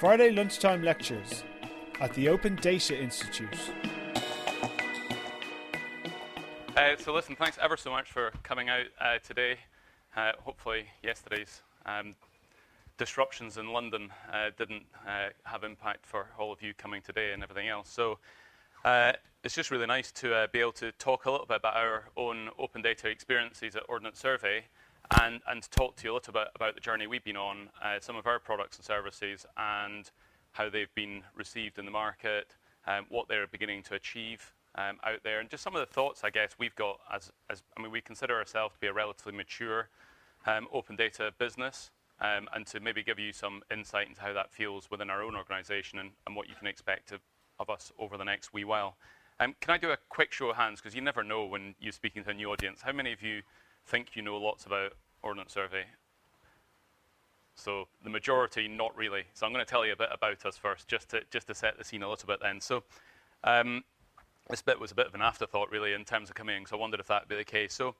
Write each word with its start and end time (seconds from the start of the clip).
Friday 0.00 0.30
lunchtime 0.30 0.82
lectures 0.82 1.44
at 2.00 2.14
the 2.14 2.26
Open 2.30 2.56
Data 2.56 2.98
Institute. 2.98 3.54
Uh, 6.74 6.96
so 6.96 7.12
listen, 7.12 7.36
thanks 7.36 7.58
ever 7.60 7.76
so 7.76 7.90
much 7.90 8.10
for 8.10 8.32
coming 8.42 8.70
out 8.70 8.86
uh, 8.98 9.18
today. 9.18 9.58
Uh, 10.16 10.32
hopefully 10.38 10.86
yesterday's 11.02 11.60
um, 11.84 12.14
disruptions 12.96 13.58
in 13.58 13.74
London 13.74 14.10
uh, 14.32 14.48
didn't 14.56 14.86
uh, 15.06 15.28
have 15.42 15.64
impact 15.64 16.06
for 16.06 16.28
all 16.38 16.50
of 16.50 16.62
you 16.62 16.72
coming 16.72 17.02
today 17.02 17.34
and 17.34 17.42
everything 17.42 17.68
else. 17.68 17.90
So 17.90 18.16
uh, 18.86 19.12
it's 19.44 19.54
just 19.54 19.70
really 19.70 19.84
nice 19.84 20.10
to 20.12 20.48
be 20.50 20.60
able 20.60 20.72
to 20.72 20.92
talk 20.92 21.26
a 21.26 21.30
little 21.30 21.44
bit 21.44 21.58
about 21.58 21.76
our 21.76 22.04
own 22.16 22.48
open 22.58 22.80
data 22.80 23.10
experiences 23.10 23.76
at 23.76 23.82
Ordnance 23.86 24.18
Survey 24.18 24.64
and, 25.18 25.40
and 25.48 25.70
talk 25.70 25.96
to 25.96 26.04
you 26.04 26.12
a 26.12 26.14
little 26.14 26.32
bit 26.32 26.48
about 26.54 26.74
the 26.74 26.80
journey 26.80 27.06
we've 27.06 27.24
been 27.24 27.36
on, 27.36 27.70
some 28.00 28.16
of 28.16 28.26
our 28.26 28.38
products 28.38 28.76
and 28.76 28.84
services, 28.84 29.46
and 29.56 30.10
how 30.52 30.68
they've 30.68 30.94
been 30.94 31.22
received 31.34 31.78
in 31.78 31.84
the 31.84 31.90
market, 31.90 32.56
um, 32.86 33.06
what 33.08 33.28
they're 33.28 33.46
beginning 33.46 33.82
to 33.84 33.94
achieve 33.94 34.52
um, 34.76 34.98
out 35.04 35.20
there, 35.24 35.40
and 35.40 35.50
just 35.50 35.62
some 35.62 35.74
of 35.74 35.80
the 35.80 35.92
thoughts 35.92 36.22
I 36.24 36.30
guess 36.30 36.56
we've 36.58 36.74
got 36.74 37.00
as, 37.12 37.32
as 37.48 37.62
I 37.76 37.82
mean, 37.82 37.90
we 37.90 38.00
consider 38.00 38.36
ourselves 38.36 38.74
to 38.74 38.80
be 38.80 38.86
a 38.86 38.92
relatively 38.92 39.32
mature 39.32 39.88
um, 40.46 40.66
open 40.72 40.96
data 40.96 41.32
business, 41.38 41.90
um, 42.20 42.48
and 42.54 42.66
to 42.66 42.80
maybe 42.80 43.02
give 43.02 43.18
you 43.18 43.32
some 43.32 43.62
insight 43.70 44.08
into 44.08 44.20
how 44.20 44.32
that 44.32 44.52
feels 44.52 44.90
within 44.90 45.10
our 45.10 45.22
own 45.22 45.36
organisation 45.36 45.98
and, 45.98 46.10
and, 46.26 46.36
what 46.36 46.48
you 46.48 46.54
can 46.54 46.66
expect 46.66 47.12
of, 47.12 47.20
of 47.58 47.70
us 47.70 47.92
over 47.98 48.16
the 48.16 48.24
next 48.24 48.52
wee 48.52 48.64
while. 48.64 48.96
Um, 49.38 49.54
can 49.60 49.72
I 49.72 49.78
do 49.78 49.90
a 49.90 49.96
quick 50.08 50.32
show 50.32 50.50
of 50.50 50.56
hands, 50.56 50.80
because 50.80 50.94
you 50.94 51.00
never 51.00 51.24
know 51.24 51.46
when 51.46 51.74
you're 51.80 51.92
speaking 51.92 52.24
to 52.24 52.30
a 52.30 52.34
new 52.34 52.50
audience. 52.50 52.82
How 52.82 52.92
many 52.92 53.12
of 53.12 53.22
you 53.22 53.42
think 53.86 54.14
you 54.14 54.22
know 54.22 54.36
lots 54.36 54.66
about 54.66 54.92
Ordnance 55.22 55.52
Survey? 55.52 55.84
So 57.54 57.88
the 58.02 58.10
majority, 58.10 58.68
not 58.68 58.96
really. 58.96 59.24
So 59.34 59.46
I'm 59.46 59.52
going 59.52 59.64
to 59.64 59.70
tell 59.70 59.84
you 59.84 59.92
a 59.92 59.96
bit 59.96 60.08
about 60.12 60.44
us 60.46 60.56
first, 60.56 60.88
just 60.88 61.10
to, 61.10 61.20
just 61.30 61.46
to 61.48 61.54
set 61.54 61.76
the 61.78 61.84
scene 61.84 62.02
a 62.02 62.08
little 62.08 62.26
bit 62.26 62.38
then. 62.40 62.60
So 62.60 62.82
um, 63.44 63.84
this 64.48 64.62
bit 64.62 64.80
was 64.80 64.92
a 64.92 64.94
bit 64.94 65.06
of 65.06 65.14
an 65.14 65.22
afterthought, 65.22 65.70
really, 65.70 65.92
in 65.92 66.04
terms 66.04 66.28
of 66.28 66.34
coming 66.34 66.56
in, 66.56 66.66
so 66.66 66.76
I 66.76 66.80
wondered 66.80 67.00
if 67.00 67.06
that 67.08 67.22
would 67.22 67.28
be 67.28 67.36
the 67.36 67.44
case. 67.44 67.72
So, 67.72 67.94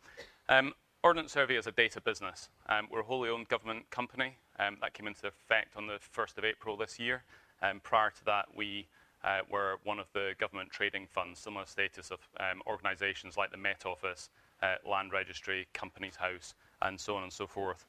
um, 0.49 0.73
Ordnance 1.03 1.33
Survey 1.33 1.57
is 1.57 1.67
a 1.67 1.73
data 1.73 2.01
business. 2.01 2.51
Um, 2.69 2.89
we're 2.91 3.01
a 3.01 3.05
wholly 3.05 3.31
owned 3.31 3.49
government 3.49 3.89
company. 3.91 4.37
Um, 4.59 4.77
that 4.83 4.93
came 4.93 5.07
into 5.07 5.27
effect 5.27 5.77
on 5.77 5.87
the 5.87 5.99
1st 6.15 6.39
of 6.39 6.45
April 6.45 6.77
this 6.77 6.99
year. 6.99 7.23
Um, 7.63 7.81
prior 7.81 8.11
to 8.11 8.25
that, 8.27 8.47
we 8.55 8.87
uh, 9.25 9.41
were 9.51 9.77
one 9.85 9.99
of 9.99 10.07
the 10.13 10.33
government 10.39 10.71
trading 10.71 11.07
funds, 11.07 11.41
similar 11.41 11.65
status 11.65 12.11
of 12.11 12.19
um, 12.39 12.61
organisations 12.67 13.37
like 13.37 13.51
the 13.51 13.57
Met 13.57 13.87
Office, 13.87 14.29
uh, 14.63 14.75
Land 14.87 15.13
Registry, 15.13 15.69
Companies 15.73 16.17
House, 16.17 16.55
and 16.83 16.99
so 16.99 17.17
on 17.17 17.23
and 17.23 17.33
so 17.33 17.47
forth. 17.47 17.85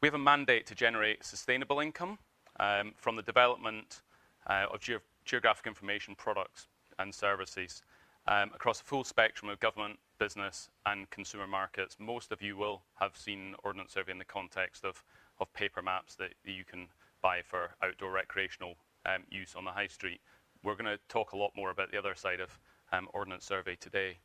We 0.00 0.08
have 0.08 0.14
a 0.14 0.18
mandate 0.18 0.66
to 0.66 0.74
generate 0.74 1.24
sustainable 1.24 1.80
income 1.80 2.18
um, 2.60 2.92
from 2.96 3.16
the 3.16 3.22
development 3.22 4.02
uh, 4.46 4.66
of 4.72 4.80
ge 4.80 4.92
geographic 5.24 5.66
information 5.66 6.14
products 6.14 6.68
and 6.98 7.14
services 7.14 7.82
um, 8.26 8.50
across 8.54 8.80
a 8.80 8.84
full 8.84 9.04
spectrum 9.04 9.50
of 9.50 9.58
government, 9.60 9.98
business, 10.18 10.68
and 10.86 11.08
consumer 11.10 11.46
markets. 11.46 11.96
Most 11.98 12.32
of 12.32 12.42
you 12.42 12.56
will 12.56 12.82
have 13.00 13.16
seen 13.16 13.54
Ordnance 13.64 13.92
Survey 13.92 14.12
in 14.12 14.18
the 14.18 14.24
context 14.24 14.84
of, 14.84 15.02
of 15.40 15.52
paper 15.54 15.82
maps 15.82 16.14
that 16.16 16.34
you 16.44 16.64
can 16.64 16.88
buy 17.22 17.40
for 17.42 17.70
outdoor 17.82 18.12
recreational 18.12 18.74
um, 19.06 19.22
use 19.30 19.54
on 19.54 19.64
the 19.64 19.70
high 19.70 19.86
street. 19.86 20.20
We're 20.62 20.76
going 20.76 20.84
to 20.86 20.98
talk 21.08 21.32
a 21.32 21.36
lot 21.36 21.52
more 21.56 21.70
about 21.70 21.90
the 21.90 21.98
other 21.98 22.14
side 22.14 22.40
of 22.40 22.58
um, 22.92 23.08
Ordnance 23.12 23.44
Survey 23.44 23.76
today. 23.76 24.18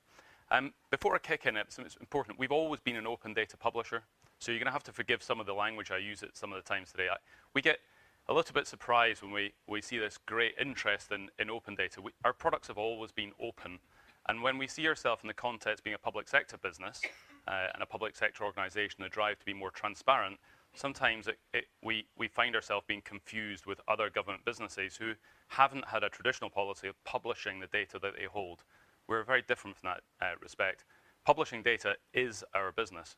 Um, 0.52 0.74
before 0.90 1.14
I 1.16 1.20
kick 1.20 1.46
in, 1.46 1.56
it's, 1.56 1.78
it's 1.78 1.96
important. 1.98 2.40
We've 2.40 2.52
always 2.52 2.80
been 2.80 2.96
an 2.96 3.06
open 3.06 3.34
data 3.34 3.56
publisher, 3.56 4.04
so 4.40 4.52
you're 4.52 4.60
going 4.60 4.66
to 4.66 4.72
have 4.74 4.84
to 4.84 4.92
forgive 4.92 5.22
some 5.22 5.40
of 5.40 5.46
the 5.46 5.54
language 5.54 5.92
I 5.92 5.98
use 5.98 6.24
at 6.24 6.36
some 6.36 6.52
of 6.52 6.64
the 6.64 6.68
times 6.68 6.92
today. 6.92 7.08
I, 7.12 7.18
we 7.54 7.62
get 7.62 7.80
a 8.28 8.34
little 8.34 8.54
bit 8.54 8.68
surprised 8.68 9.22
when 9.22 9.32
we, 9.32 9.54
we 9.68 9.82
see 9.82 10.00
this 10.00 10.18
great 10.18 10.56
interest 10.60 11.12
in, 11.12 11.30
in 11.38 11.50
open 11.50 11.76
data. 11.76 12.02
We, 12.02 12.12
our 12.26 12.34
products 12.34 12.68
have 12.68 12.78
always 12.78 13.12
been 13.12 13.32
open. 13.40 13.80
And 14.28 14.42
when 14.42 14.58
we 14.58 14.68
see 14.68 14.88
ourselves 14.88 15.24
in 15.24 15.28
the 15.28 15.34
context 15.34 15.84
being 15.84 15.96
a 15.96 16.00
public 16.00 16.28
sector 16.28 16.58
business 16.58 17.02
uh, 17.48 17.68
and 17.74 17.84
a 17.84 17.86
public 17.86 18.16
sector 18.16 18.44
organization, 18.44 19.04
the 19.04 19.10
drive 19.10 19.40
to 19.40 19.46
be 19.46 19.54
more 19.54 19.72
transparent, 19.72 20.40
sometimes 20.74 21.28
it, 21.28 21.40
it, 21.54 21.66
we, 21.84 22.06
we 22.18 22.28
find 22.28 22.56
ourselves 22.56 22.86
being 22.88 23.02
confused 23.02 23.66
with 23.66 23.82
other 23.88 24.10
government 24.10 24.46
businesses 24.46 24.96
who 24.96 25.14
haven't 25.48 25.88
had 25.88 26.04
a 26.04 26.10
traditional 26.10 26.50
policy 26.50 26.88
of 26.88 27.04
publishing 27.04 27.60
the 27.60 27.68
data 27.68 28.00
that 28.02 28.14
they 28.18 28.26
hold. 28.26 28.64
We're 29.10 29.24
very 29.24 29.42
different 29.42 29.76
from 29.76 29.90
that 29.90 30.02
uh, 30.24 30.36
respect. 30.40 30.86
Publishing 31.26 31.64
data 31.64 31.96
is 32.14 32.44
our 32.54 32.72
business. 32.72 33.16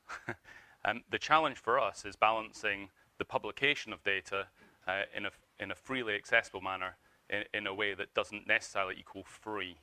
and 0.86 1.02
the 1.12 1.20
challenge 1.20 1.58
for 1.58 1.78
us 1.78 2.06
is 2.06 2.16
balancing 2.16 2.90
the 3.18 3.26
publication 3.26 3.92
of 3.92 4.02
data 4.04 4.48
uh, 4.88 5.02
in, 5.14 5.26
a, 5.26 5.32
in 5.60 5.70
a 5.70 5.76
freely 5.76 6.16
accessible 6.16 6.62
manner 6.62 6.96
in, 7.30 7.44
in 7.54 7.68
a 7.68 7.74
way 7.74 7.94
that 7.94 8.14
doesn't 8.14 8.48
necessarily 8.48 8.96
equal 8.98 9.26
free. 9.26 9.76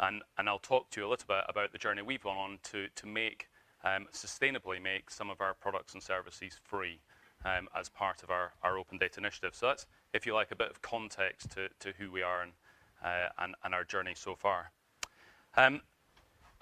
And, 0.00 0.22
and 0.38 0.48
I'll 0.48 0.58
talk 0.58 0.88
to 0.90 1.00
you 1.02 1.06
a 1.06 1.10
little 1.10 1.26
bit 1.28 1.44
about 1.46 1.72
the 1.72 1.78
journey 1.78 2.00
we've 2.00 2.22
gone 2.22 2.38
on 2.38 2.58
to, 2.72 2.86
to 2.96 3.06
make, 3.06 3.50
um, 3.84 4.06
sustainably 4.14 4.82
make 4.82 5.10
some 5.10 5.28
of 5.28 5.42
our 5.42 5.52
products 5.52 5.92
and 5.92 6.02
services 6.02 6.58
free 6.64 7.00
um, 7.44 7.68
as 7.78 7.90
part 7.90 8.22
of 8.22 8.30
our, 8.30 8.52
our 8.62 8.78
open 8.78 8.96
data 8.96 9.20
initiative. 9.20 9.54
So 9.54 9.66
that's, 9.66 9.84
if 10.14 10.24
you 10.24 10.32
like, 10.32 10.52
a 10.52 10.56
bit 10.56 10.70
of 10.70 10.80
context 10.80 11.50
to, 11.50 11.68
to 11.80 11.92
who 11.98 12.10
we 12.10 12.22
are 12.22 12.40
and, 12.40 12.52
uh, 13.04 13.28
and, 13.38 13.54
and 13.62 13.74
our 13.74 13.84
journey 13.84 14.14
so 14.14 14.34
far. 14.34 14.72
Um, 15.56 15.80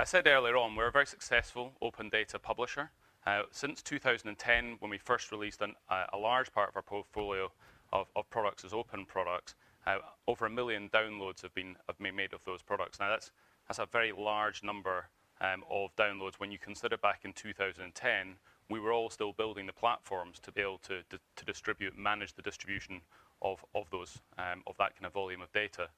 I 0.01 0.05
said 0.05 0.27
earlier 0.27 0.57
on, 0.57 0.77
we're 0.77 0.89
a 0.89 0.93
very 0.93 1.07
successful 1.07 1.73
open 1.83 2.09
data 2.09 2.39
publisher. 2.39 2.91
Uh, 3.27 3.43
since 3.51 3.83
2010, 3.83 4.77
when 4.79 4.91
we 4.91 4.97
first 4.97 5.31
released 5.31 5.61
a 5.61 6.17
large 6.17 6.53
part 6.53 6.71
of 6.71 6.77
our 6.77 6.83
portfolio 6.83 7.51
of, 7.93 8.07
products 8.31 8.65
as 8.65 8.73
open 8.73 9.05
products. 9.05 9.55
Uh, 9.87 9.99
over 10.27 10.47
a 10.47 10.51
million 10.51 10.89
downloads 10.91 11.43
have 11.43 11.55
been, 11.55 11.77
made 12.01 12.33
of 12.33 12.45
those 12.45 12.63
products. 12.63 12.99
Now, 13.01 13.11
that's, 13.11 13.31
a 13.79 13.87
very 13.87 14.13
large 14.13 14.63
number 14.63 15.09
um, 15.41 15.63
of 15.71 15.95
downloads 15.97 16.35
when 16.39 16.51
you 16.51 16.59
consider 16.59 16.97
back 16.97 17.21
in 17.25 17.33
2010, 17.33 18.37
we 18.71 18.81
were 18.81 18.93
all 18.93 19.11
still 19.11 19.33
building 19.33 19.67
the 19.67 19.73
platforms 19.73 20.39
to 20.41 20.53
be 20.53 20.63
able 20.63 20.79
to, 20.79 21.03
distribute, 21.45 21.97
manage 21.99 22.35
the 22.35 22.43
distribution 22.43 23.01
of, 23.43 23.63
those, 23.91 24.19
um, 24.39 24.63
of 24.67 24.77
that 24.79 24.95
kind 24.95 25.07
of 25.07 25.13
volume 25.13 25.43
of 25.43 25.53
data. 25.53 25.89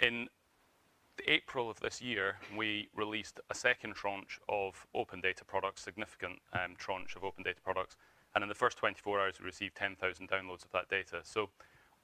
In 0.00 0.28
April 1.26 1.70
of 1.70 1.80
this 1.80 2.00
year, 2.00 2.36
we 2.56 2.88
released 2.94 3.40
a 3.50 3.54
second 3.54 3.94
tranche 3.94 4.38
of 4.48 4.86
open 4.94 5.20
data 5.20 5.44
products, 5.44 5.82
significant 5.82 6.40
um, 6.52 6.74
tranche 6.76 7.16
of 7.16 7.24
open 7.24 7.42
data 7.42 7.60
products, 7.62 7.96
and 8.34 8.42
in 8.42 8.48
the 8.48 8.54
first 8.54 8.78
24 8.78 9.20
hours, 9.20 9.34
we 9.40 9.46
received 9.46 9.74
10,000 9.76 10.28
downloads 10.28 10.64
of 10.64 10.72
that 10.72 10.88
data. 10.88 11.20
So 11.22 11.50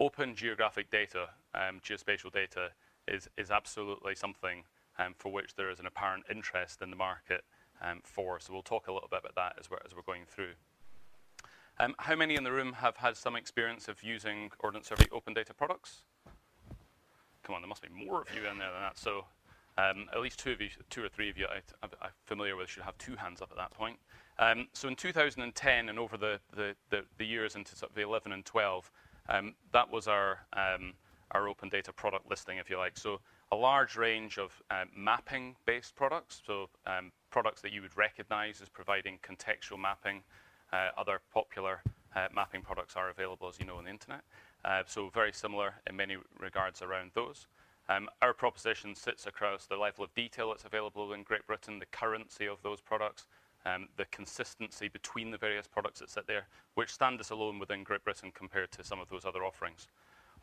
open 0.01 0.35
geographic 0.35 0.91
data, 0.91 1.29
um, 1.55 1.81
geospatial 1.81 2.33
data, 2.33 2.71
is, 3.07 3.29
is 3.37 3.51
absolutely 3.51 4.15
something 4.15 4.65
um, 4.99 5.15
for 5.17 5.33
which 5.33 5.55
there 5.55 5.71
is 5.71 5.81
an 5.81 5.87
apparent 5.87 6.25
interest 6.31 6.83
in 6.83 6.91
the 6.91 6.97
market 6.97 7.45
for. 8.05 8.41
So 8.41 8.53
we'll 8.53 8.63
talk 8.63 8.89
a 8.89 8.93
little 8.93 9.09
bit 9.09 9.21
about 9.21 9.35
that 9.37 9.57
as 9.59 9.71
we're, 9.71 9.79
going 10.07 10.25
through. 10.27 10.53
How 11.99 12.17
many 12.17 12.35
in 12.35 12.43
the 12.43 12.53
room 12.53 12.73
have 12.73 12.97
had 12.97 13.17
some 13.17 13.37
experience 13.37 13.87
of 13.89 14.03
using 14.03 14.51
Ordnance 14.59 14.89
Survey 14.89 15.07
open 15.13 15.33
data 15.33 15.55
products? 15.55 16.03
Come 17.49 17.55
on, 17.55 17.63
there 17.63 17.69
must 17.69 17.81
be 17.81 17.89
more 17.89 18.21
of 18.21 18.29
you 18.35 18.47
in 18.47 18.59
there 18.59 18.71
than 18.71 18.83
that. 18.83 18.99
So 18.99 19.25
um, 19.79 20.07
at 20.13 20.21
least 20.21 20.39
two 20.39 20.53
of 20.53 20.61
you, 20.61 20.69
two 20.91 21.03
or 21.03 21.09
three 21.09 21.31
of 21.31 21.39
you 21.39 21.47
I, 21.47 21.63
am 21.83 22.11
familiar 22.27 22.57
with 22.57 22.69
should 22.69 22.83
have 22.83 22.99
two 22.99 23.17
hands 23.17 23.41
up 23.41 23.51
at 23.51 23.57
that 23.57 23.71
point. 23.71 23.97
Um, 24.39 24.69
so 24.75 24.87
in 24.87 24.95
2010 24.95 25.89
and 25.89 25.99
over 25.99 26.19
the, 26.19 26.41
the, 26.55 26.77
the, 26.91 27.05
the, 27.17 27.25
years 27.25 27.57
into 27.57 27.75
sort 27.75 27.91
of 27.91 27.97
11 27.97 28.33
and 28.33 28.45
12, 28.45 28.93
um, 29.31 29.55
that 29.73 29.91
was 29.91 30.09
our, 30.09 30.41
um, 30.53 30.93
our 31.31 31.49
open 31.49 31.71
data 31.71 31.91
product 31.91 32.29
listing, 32.29 32.59
if 32.59 32.69
you 32.69 32.77
like. 32.77 32.99
So 32.99 33.19
a 33.51 33.57
large 33.57 33.97
range 33.97 34.37
of 34.37 34.63
um, 34.71 34.91
mapping-based 34.95 35.97
products, 35.97 36.43
so 36.47 36.69
um, 36.87 37.13
products 37.31 37.63
that 37.63 37.73
you 37.73 37.81
would 37.81 37.97
recognize 37.97 38.61
as 38.61 38.69
providing 38.69 39.19
contextual 39.27 39.79
mapping. 39.79 40.23
Uh, 40.71 40.91
other 40.99 41.23
popular 41.33 41.81
uh, 42.15 42.29
mapping 42.35 42.61
products 42.61 42.95
are 42.95 43.09
available, 43.09 43.49
as 43.49 43.59
you 43.59 43.65
know, 43.65 43.77
on 43.77 43.85
the 43.85 43.91
internet. 43.91 44.21
Uh, 44.65 44.83
so 44.87 45.09
very 45.09 45.33
similar 45.33 45.75
in 45.87 45.97
many 45.97 46.17
regards 46.39 46.83
around 46.83 47.13
those. 47.15 47.47
Um, 47.89 48.09
our 48.21 48.35
proposition 48.35 48.95
sits 48.95 49.27
across 49.27 49.67
the 49.67 49.77
level 49.77 50.05
of 50.05 50.15
detail 50.15 50.49
that's 50.49 50.65
available 50.65 51.13
in 51.13 51.23
Great 51.23 51.47
Britain, 51.47 51.79
the 51.79 51.87
currency 51.87 52.47
of 52.47 52.63
those 52.63 52.81
products, 52.81 53.27
um, 53.65 53.89
the 53.97 54.05
consistency 54.07 54.89
between 54.89 55.31
the 55.31 55.39
various 55.39 55.67
products 55.67 56.01
that 56.01 56.11
sit 56.11 56.27
there, 56.27 56.49
which 56.75 56.93
stand 56.93 57.19
us 57.21 57.31
alone 57.31 57.59
within 57.59 57.85
Great 57.85 58.05
Britain 58.05 58.31
compared 58.35 58.71
to 58.73 58.85
some 58.85 59.01
of 59.01 59.09
those 59.09 59.25
other 59.25 59.45
offerings. 59.45 59.89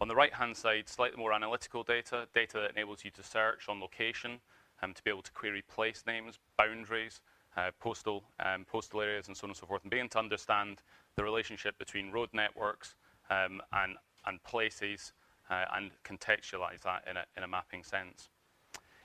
On 0.02 0.08
the 0.08 0.16
right-hand 0.16 0.58
side, 0.58 0.90
slightly 0.90 1.18
more 1.18 1.34
analytical 1.34 1.84
data, 1.84 2.28
data 2.34 2.60
that 2.60 2.72
enables 2.72 3.06
you 3.06 3.12
to 3.12 3.24
search 3.24 3.70
on 3.70 3.80
location, 3.80 4.40
um, 4.82 4.94
to 4.94 5.04
be 5.04 5.10
able 5.10 5.22
to 5.22 5.32
query 5.32 5.62
place 5.62 6.04
names, 6.08 6.40
boundaries, 6.58 7.22
uh, 7.56 7.72
postal, 7.80 8.24
postal 8.68 9.02
areas, 9.02 9.28
and 9.28 9.38
so 9.38 9.46
on 9.46 9.52
and 9.52 9.58
so 9.58 9.66
forth, 9.66 9.84
and 9.84 9.92
being 9.92 10.10
to 10.10 10.20
understand 10.20 10.82
the 11.16 11.24
relationship 11.24 11.78
between 11.78 12.12
road 12.12 12.30
networks 12.34 12.96
um, 13.30 13.62
and, 13.74 13.95
and 14.25 14.44
places, 14.44 15.13
uh, 15.50 15.66
and 15.75 15.92
contextualize 16.04 16.81
that 16.83 17.04
in 17.10 17.18
a, 17.18 17.25
in 17.38 17.44
a 17.44 17.48
mapping 17.48 17.83
sense. 17.83 18.30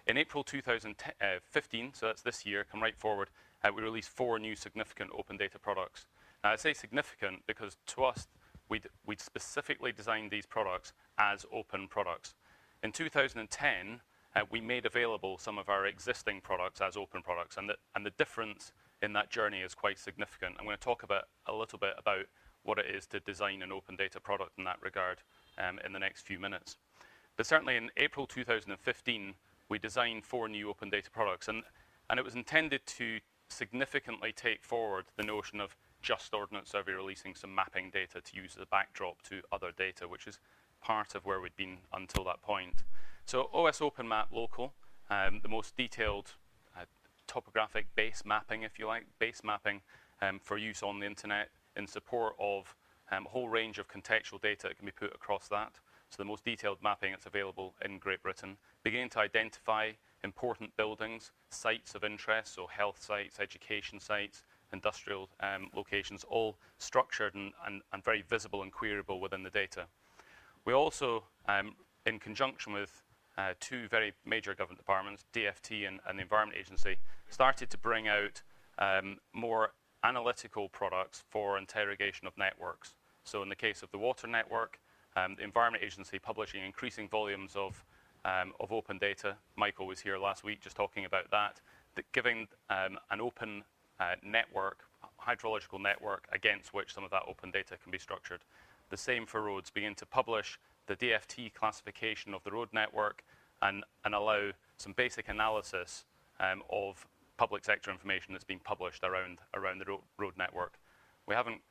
In 0.06 0.16
April 0.16 0.42
2015, 0.42 0.94
uh, 1.20 1.88
so 1.92 2.06
that's 2.06 2.22
this 2.22 2.46
year, 2.46 2.64
come 2.70 2.82
right 2.82 2.96
forward, 2.96 3.30
uh, 3.62 3.70
we 3.74 3.82
released 3.82 4.08
four 4.08 4.38
new 4.38 4.56
significant 4.56 5.10
open 5.16 5.36
data 5.36 5.58
products. 5.58 6.06
Now, 6.42 6.52
I 6.52 6.56
say 6.56 6.72
significant 6.72 7.42
because 7.46 7.76
to 7.88 8.04
us, 8.04 8.26
we'd, 8.68 8.88
we'd 9.06 9.20
specifically 9.20 9.92
designed 9.92 10.30
these 10.30 10.46
products 10.46 10.92
as 11.18 11.44
open 11.52 11.86
products. 11.88 12.34
In 12.82 12.92
2010, 12.92 14.00
uh, 14.34 14.40
we 14.50 14.60
made 14.60 14.86
available 14.86 15.36
some 15.36 15.58
of 15.58 15.68
our 15.68 15.86
existing 15.86 16.40
products 16.40 16.80
as 16.80 16.96
open 16.96 17.20
products, 17.20 17.56
and 17.56 17.68
the, 17.68 17.74
and 17.94 18.06
the 18.06 18.10
difference 18.10 18.72
in 19.02 19.12
that 19.12 19.30
journey 19.30 19.60
is 19.60 19.74
quite 19.74 19.98
significant. 19.98 20.56
I'm 20.58 20.64
going 20.64 20.76
to 20.76 20.82
talk 20.82 21.02
about 21.02 21.24
a 21.46 21.54
little 21.54 21.78
bit 21.78 21.94
about 21.98 22.26
what 22.64 22.78
it 22.78 22.86
is 22.94 23.06
to 23.06 23.20
design 23.20 23.62
an 23.62 23.72
open 23.72 23.96
data 23.96 24.20
product 24.20 24.58
in 24.58 24.64
that 24.64 24.78
regard 24.82 25.18
um, 25.58 25.78
in 25.84 25.92
the 25.92 25.98
next 25.98 26.22
few 26.22 26.38
minutes. 26.38 26.76
But 27.36 27.46
certainly 27.46 27.76
in 27.76 27.90
April 27.96 28.26
2015, 28.26 29.34
we 29.68 29.78
designed 29.78 30.24
four 30.24 30.48
new 30.48 30.68
open 30.68 30.90
data 30.90 31.10
products, 31.10 31.48
and, 31.48 31.62
and 32.08 32.18
it 32.18 32.24
was 32.24 32.34
intended 32.34 32.84
to 32.86 33.20
significantly 33.48 34.32
take 34.32 34.62
forward 34.64 35.06
the 35.16 35.22
notion 35.22 35.60
of 35.60 35.76
just 36.02 36.32
Ordnance 36.34 36.70
Survey 36.70 36.92
releasing 36.92 37.34
some 37.34 37.54
mapping 37.54 37.90
data 37.90 38.20
to 38.20 38.36
use 38.36 38.56
as 38.56 38.62
a 38.62 38.66
backdrop 38.66 39.22
to 39.22 39.40
other 39.52 39.70
data, 39.76 40.08
which 40.08 40.26
is 40.26 40.38
part 40.80 41.14
of 41.14 41.26
where 41.26 41.40
we'd 41.40 41.56
been 41.56 41.78
until 41.92 42.24
that 42.24 42.42
point. 42.42 42.84
So 43.26 43.50
OS 43.52 43.80
OpenMap 43.80 44.26
Local, 44.32 44.72
um, 45.10 45.40
the 45.42 45.48
most 45.48 45.76
detailed 45.76 46.32
uh, 46.76 46.84
topographic 47.26 47.94
base 47.94 48.22
mapping, 48.24 48.62
if 48.62 48.78
you 48.78 48.86
like, 48.86 49.04
base 49.18 49.42
mapping 49.44 49.82
um, 50.22 50.40
for 50.42 50.56
use 50.56 50.82
on 50.82 51.00
the 51.00 51.06
internet 51.06 51.48
in 51.76 51.86
support 51.86 52.34
of 52.38 52.74
um, 53.12 53.26
a 53.26 53.28
whole 53.28 53.48
range 53.48 53.78
of 53.78 53.88
contextual 53.88 54.40
data 54.40 54.68
that 54.68 54.76
can 54.76 54.86
be 54.86 54.92
put 54.92 55.14
across 55.14 55.48
that. 55.48 55.72
So 56.10 56.16
the 56.18 56.24
most 56.24 56.44
detailed 56.44 56.78
mapping 56.82 57.12
that's 57.12 57.26
available 57.26 57.74
in 57.84 57.98
Great 57.98 58.22
Britain, 58.22 58.56
beginning 58.82 59.10
to 59.10 59.20
identify 59.20 59.92
important 60.24 60.76
buildings, 60.76 61.30
sites 61.50 61.94
of 61.94 62.04
interest, 62.04 62.54
so 62.54 62.66
health 62.66 63.00
sites, 63.00 63.38
education 63.38 64.00
sites, 64.00 64.42
industrial 64.72 65.28
um, 65.40 65.68
locations, 65.74 66.24
all 66.24 66.58
structured 66.78 67.34
and, 67.34 67.52
and, 67.66 67.82
and, 67.92 68.04
very 68.04 68.22
visible 68.22 68.62
and 68.62 68.72
queryable 68.72 69.20
within 69.20 69.42
the 69.42 69.50
data. 69.50 69.86
We 70.64 70.72
also, 70.72 71.24
um, 71.48 71.74
in 72.06 72.18
conjunction 72.18 72.72
with 72.72 73.02
uh, 73.38 73.54
two 73.60 73.88
very 73.88 74.12
major 74.24 74.54
government 74.54 74.78
departments, 74.78 75.24
DFT 75.32 75.88
and, 75.88 76.00
and, 76.06 76.18
the 76.18 76.22
Environment 76.22 76.58
Agency, 76.58 76.96
started 77.30 77.70
to 77.70 77.78
bring 77.78 78.08
out 78.08 78.42
um, 78.78 79.18
more 79.32 79.72
analytical 80.04 80.68
products 80.68 81.24
for 81.30 81.58
interrogation 81.58 82.26
of 82.26 82.36
networks. 82.36 82.94
So 83.24 83.42
in 83.42 83.48
the 83.48 83.56
case 83.56 83.82
of 83.82 83.90
the 83.90 83.98
water 83.98 84.26
network, 84.26 84.80
um, 85.16 85.34
the 85.36 85.44
Environment 85.44 85.82
Agency 85.84 86.18
publishing 86.18 86.64
increasing 86.64 87.08
volumes 87.08 87.52
of, 87.56 87.84
um, 88.24 88.52
of 88.60 88.72
open 88.72 88.98
data. 88.98 89.36
Michael 89.56 89.86
was 89.86 90.00
here 90.00 90.18
last 90.18 90.44
week 90.44 90.60
just 90.60 90.76
talking 90.76 91.04
about 91.04 91.30
that, 91.30 91.60
that 91.96 92.10
giving 92.12 92.46
um, 92.70 92.98
an 93.10 93.20
open 93.20 93.62
uh, 93.98 94.14
network, 94.22 94.84
hydrological 95.20 95.80
network, 95.80 96.26
against 96.32 96.72
which 96.72 96.94
some 96.94 97.04
of 97.04 97.10
that 97.10 97.22
open 97.28 97.50
data 97.50 97.76
can 97.82 97.90
be 97.90 97.98
structured. 97.98 98.40
The 98.88 98.96
same 98.96 99.26
for 99.26 99.42
roads, 99.42 99.70
begin 99.70 99.94
to 99.96 100.06
publish 100.06 100.58
the 100.86 100.96
DFT 100.96 101.52
classification 101.54 102.34
of 102.34 102.42
the 102.42 102.50
road 102.50 102.68
network 102.72 103.22
and, 103.62 103.84
and 104.04 104.14
allow 104.14 104.50
some 104.78 104.92
basic 104.92 105.28
analysis 105.28 106.04
um, 106.40 106.62
of 106.70 107.06
public 107.40 107.64
sector 107.64 107.90
information 107.90 108.34
that's 108.34 108.44
being 108.44 108.60
published 108.62 109.02
around, 109.02 109.38
around 109.54 109.78
the 109.78 109.86
ro 109.86 110.02
road 110.18 110.34
network. 110.36 110.74
We 111.26 111.34
haven't 111.34 111.62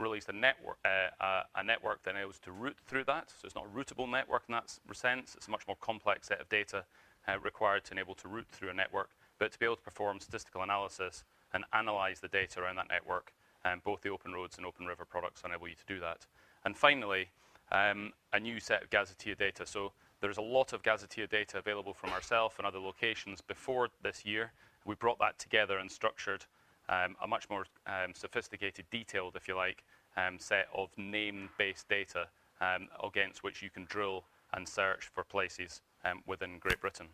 released 0.00 0.28
a 0.28 0.32
network, 0.32 0.78
uh, 0.84 1.42
a 1.54 1.62
network 1.62 2.02
that 2.02 2.16
enables 2.16 2.40
to 2.40 2.50
route 2.50 2.76
through 2.84 3.04
that. 3.04 3.30
So 3.30 3.46
it's 3.46 3.54
not 3.54 3.66
a 3.66 3.78
routable 3.78 4.10
network 4.10 4.42
in 4.48 4.54
that 4.54 4.76
sense. 4.92 5.36
It's 5.36 5.46
a 5.46 5.52
much 5.52 5.68
more 5.68 5.76
complex 5.80 6.26
set 6.26 6.40
of 6.40 6.48
data 6.48 6.84
uh, 7.28 7.38
required 7.38 7.84
to 7.84 7.92
enable 7.92 8.16
to 8.16 8.26
route 8.26 8.48
through 8.50 8.70
a 8.70 8.74
network. 8.74 9.10
But 9.38 9.52
to 9.52 9.58
be 9.60 9.66
able 9.66 9.76
to 9.76 9.82
perform 9.82 10.18
statistical 10.18 10.62
analysis 10.62 11.22
and 11.52 11.62
analyze 11.72 12.18
the 12.18 12.26
data 12.26 12.60
around 12.60 12.74
that 12.74 12.88
network, 12.88 13.32
um, 13.64 13.82
both 13.84 14.00
the 14.00 14.08
Open 14.08 14.32
Roads 14.32 14.56
and 14.56 14.66
Open 14.66 14.84
River 14.84 15.04
products 15.04 15.42
enable 15.44 15.68
you 15.68 15.76
to 15.76 15.94
do 15.94 16.00
that. 16.00 16.26
And 16.64 16.76
finally, 16.76 17.28
um, 17.70 18.12
a 18.32 18.40
new 18.40 18.58
set 18.58 18.82
of 18.82 18.90
Gazetteer 18.90 19.36
data. 19.36 19.64
So 19.64 19.92
there's 20.20 20.38
a 20.38 20.42
lot 20.58 20.72
of 20.72 20.82
Gazetteer 20.82 21.28
data 21.28 21.58
available 21.58 21.94
from 21.94 22.10
ourselves 22.10 22.56
and 22.58 22.66
other 22.66 22.80
locations 22.80 23.40
before 23.40 23.90
this 24.02 24.24
year. 24.24 24.50
We 24.84 24.94
brought 24.94 25.18
that 25.18 25.38
together 25.38 25.78
and 25.78 25.90
structured 25.90 26.44
um, 26.88 27.16
a 27.22 27.26
much 27.26 27.48
more 27.48 27.64
um, 27.86 28.12
sophisticated, 28.14 28.84
detailed, 28.90 29.36
if 29.36 29.48
you 29.48 29.56
like, 29.56 29.82
um, 30.16 30.38
set 30.38 30.68
of 30.74 30.90
name-based 30.96 31.88
data 31.88 32.26
um, 32.60 32.88
against 33.02 33.42
which 33.42 33.62
you 33.62 33.70
can 33.70 33.84
drill 33.86 34.24
and 34.52 34.68
search 34.68 35.10
for 35.12 35.24
places 35.24 35.80
um, 36.04 36.22
within 36.26 36.58
Great 36.58 36.80
Britain. 36.80 37.06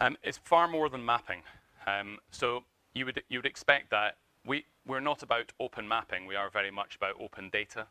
Um, 0.00 0.16
it's 0.22 0.38
far 0.38 0.66
more 0.66 0.88
than 0.88 1.04
mapping. 1.04 1.42
so 2.30 2.64
you 2.94 3.04
would, 3.06 3.22
you 3.28 3.38
would 3.38 3.46
expect 3.46 3.90
that 3.90 4.16
we, 4.46 4.64
we're 4.86 5.00
not 5.00 5.22
about 5.22 5.52
open 5.60 5.86
mapping. 5.86 6.26
We 6.26 6.36
are 6.36 6.50
very 6.50 6.70
much 6.70 6.96
about 6.96 7.14
open 7.20 7.50
data. 7.50 7.86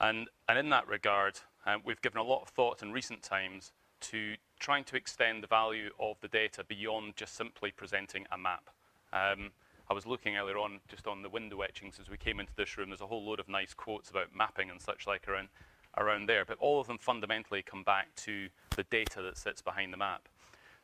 And, 0.00 0.28
and 0.48 0.58
in 0.58 0.70
that 0.70 0.88
regard, 0.88 1.40
we've 1.84 2.00
given 2.00 2.18
a 2.18 2.24
lot 2.24 2.42
of 2.42 2.48
thought 2.48 2.82
in 2.82 2.92
recent 2.92 3.22
times 3.22 3.72
to 4.00 4.36
trying 4.58 4.84
to 4.84 4.96
extend 4.96 5.42
the 5.42 5.46
value 5.46 5.90
of 6.00 6.16
the 6.20 6.28
data 6.28 6.64
beyond 6.64 7.16
just 7.16 7.36
simply 7.36 7.70
presenting 7.70 8.26
a 8.32 8.38
map. 8.38 8.70
Um, 9.12 9.50
I 9.88 9.94
was 9.94 10.06
looking 10.06 10.36
earlier 10.36 10.58
on 10.58 10.80
just 10.88 11.06
on 11.06 11.22
the 11.22 11.28
window 11.28 11.60
etchings 11.60 12.00
as 12.00 12.10
we 12.10 12.16
came 12.16 12.40
into 12.40 12.52
this 12.56 12.76
room. 12.76 12.90
There's 12.90 13.00
a 13.00 13.06
whole 13.06 13.24
load 13.24 13.38
of 13.38 13.48
nice 13.48 13.72
quotes 13.72 14.10
about 14.10 14.34
mapping 14.34 14.70
and 14.70 14.80
such 14.80 15.06
like 15.06 15.28
around, 15.28 15.48
around 15.96 16.28
there, 16.28 16.44
but 16.44 16.58
all 16.58 16.80
of 16.80 16.88
them 16.88 16.98
fundamentally 16.98 17.62
come 17.62 17.84
back 17.84 18.14
to 18.16 18.48
the 18.74 18.82
data 18.84 19.22
that 19.22 19.38
sits 19.38 19.62
behind 19.62 19.92
the 19.92 19.96
map. 19.96 20.28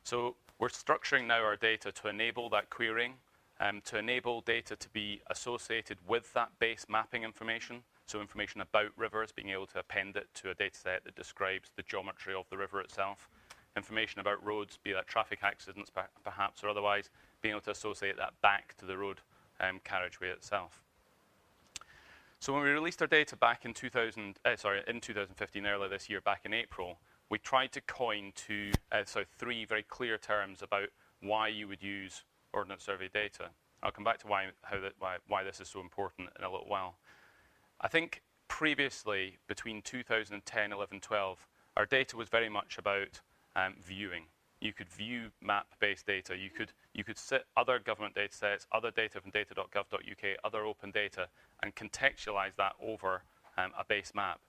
So 0.05 0.37
we're 0.59 0.69
structuring 0.69 1.27
now 1.27 1.43
our 1.43 1.57
data 1.57 1.91
to 1.91 2.09
enable 2.09 2.49
that 2.51 2.71
querying, 2.71 3.15
um, 3.61 3.81
to 3.87 3.99
enable 3.99 4.41
data 4.41 4.77
to 4.77 4.89
be 4.91 5.21
associated 5.31 5.99
with 6.07 6.33
that 6.35 6.51
base 6.59 6.87
mapping 6.89 7.25
information. 7.25 7.83
So 8.07 8.21
information 8.21 8.61
about 8.61 8.91
rivers, 8.97 9.33
being 9.33 9.51
able 9.51 9.67
to 9.69 9.79
append 9.79 10.17
it 10.17 10.29
to 10.35 10.51
a 10.51 10.55
data 10.55 10.79
set 10.79 11.05
that 11.05 11.17
describes 11.17 11.71
the 11.77 11.83
geometry 11.83 12.35
of 12.35 12.49
the 12.51 12.57
river 12.57 12.81
itself. 12.81 13.29
Information 13.77 14.21
about 14.21 14.45
roads, 14.45 14.79
be 14.83 14.93
that 14.93 15.07
traffic 15.07 15.41
accidents 15.43 15.91
perhaps 16.25 16.63
or 16.63 16.69
otherwise, 16.69 17.11
being 17.41 17.53
able 17.53 17.63
to 17.63 17.71
associate 17.71 18.17
that 18.17 18.35
back 18.43 18.75
to 18.79 18.87
the 18.87 18.97
road 18.97 19.21
um, 19.61 19.81
carriageway 19.85 20.29
itself. 20.29 20.83
So 22.39 22.53
when 22.53 22.65
we 22.65 22.71
released 22.71 23.01
our 23.01 23.07
data 23.07 23.37
back 23.37 23.65
in 23.65 23.73
2000, 23.73 24.39
uh, 24.45 24.57
sorry, 24.57 24.83
in 24.89 25.01
2015, 25.01 25.65
earlier 25.65 25.89
this 25.89 26.11
year, 26.11 26.21
back 26.21 26.41
in 26.45 26.53
April, 26.53 26.99
we 27.31 27.39
tried 27.39 27.73
to 27.73 27.81
coin 27.83 28.33
two, 28.35 28.73
uh, 28.91 29.05
so 29.05 29.23
three 29.39 29.65
very 29.65 29.85
clear 29.85 30.19
terms 30.19 30.61
about 30.61 30.89
why 31.21 31.49
you 31.49 31.69
would 31.69 31.83
use 31.83 32.25
Ordnance 32.53 32.83
Survey 32.83 33.09
data. 33.09 33.51
I'll 33.83 33.93
come 33.93 34.05
back 34.05 34.19
to 34.19 34.27
why, 34.27 34.49
how 34.63 34.79
why, 34.99 35.17
why 35.29 35.45
this 35.45 35.61
is 35.61 35.69
so 35.69 35.81
important 35.81 36.31
in 36.39 36.45
a 36.45 36.51
little 36.51 36.69
while. 36.69 36.97
I 37.81 37.89
think 37.89 38.23
previously, 38.49 39.39
between 39.47 39.81
2010, 39.81 40.73
11, 40.73 41.01
12, 41.01 41.47
our 41.77 41.87
data 41.87 42.17
was 42.17 42.29
very 42.29 42.49
much 42.49 42.77
about 42.77 43.21
um, 43.57 43.75
viewing 43.85 44.25
you 44.63 44.73
could 44.73 44.89
view 44.89 45.31
map-based 45.43 46.07
data. 46.07 46.37
You 46.37 46.49
could, 46.49 46.73
you 46.95 47.03
could 47.05 47.19
sit 47.19 47.45
other 47.57 47.79
government 47.79 48.15
data 48.15 48.35
sets, 48.35 48.67
other 48.73 48.91
data 48.91 49.21
from 49.21 49.31
data.gov.uk, 49.33 50.37
other 50.45 50.65
open 50.65 50.93
data, 50.93 51.27
and 51.63 51.75
contextualize 51.75 52.55
that 52.57 52.75
over 52.81 53.23
um, 53.59 53.73
a 53.79 53.85
base 53.85 54.13
map. 54.15 54.41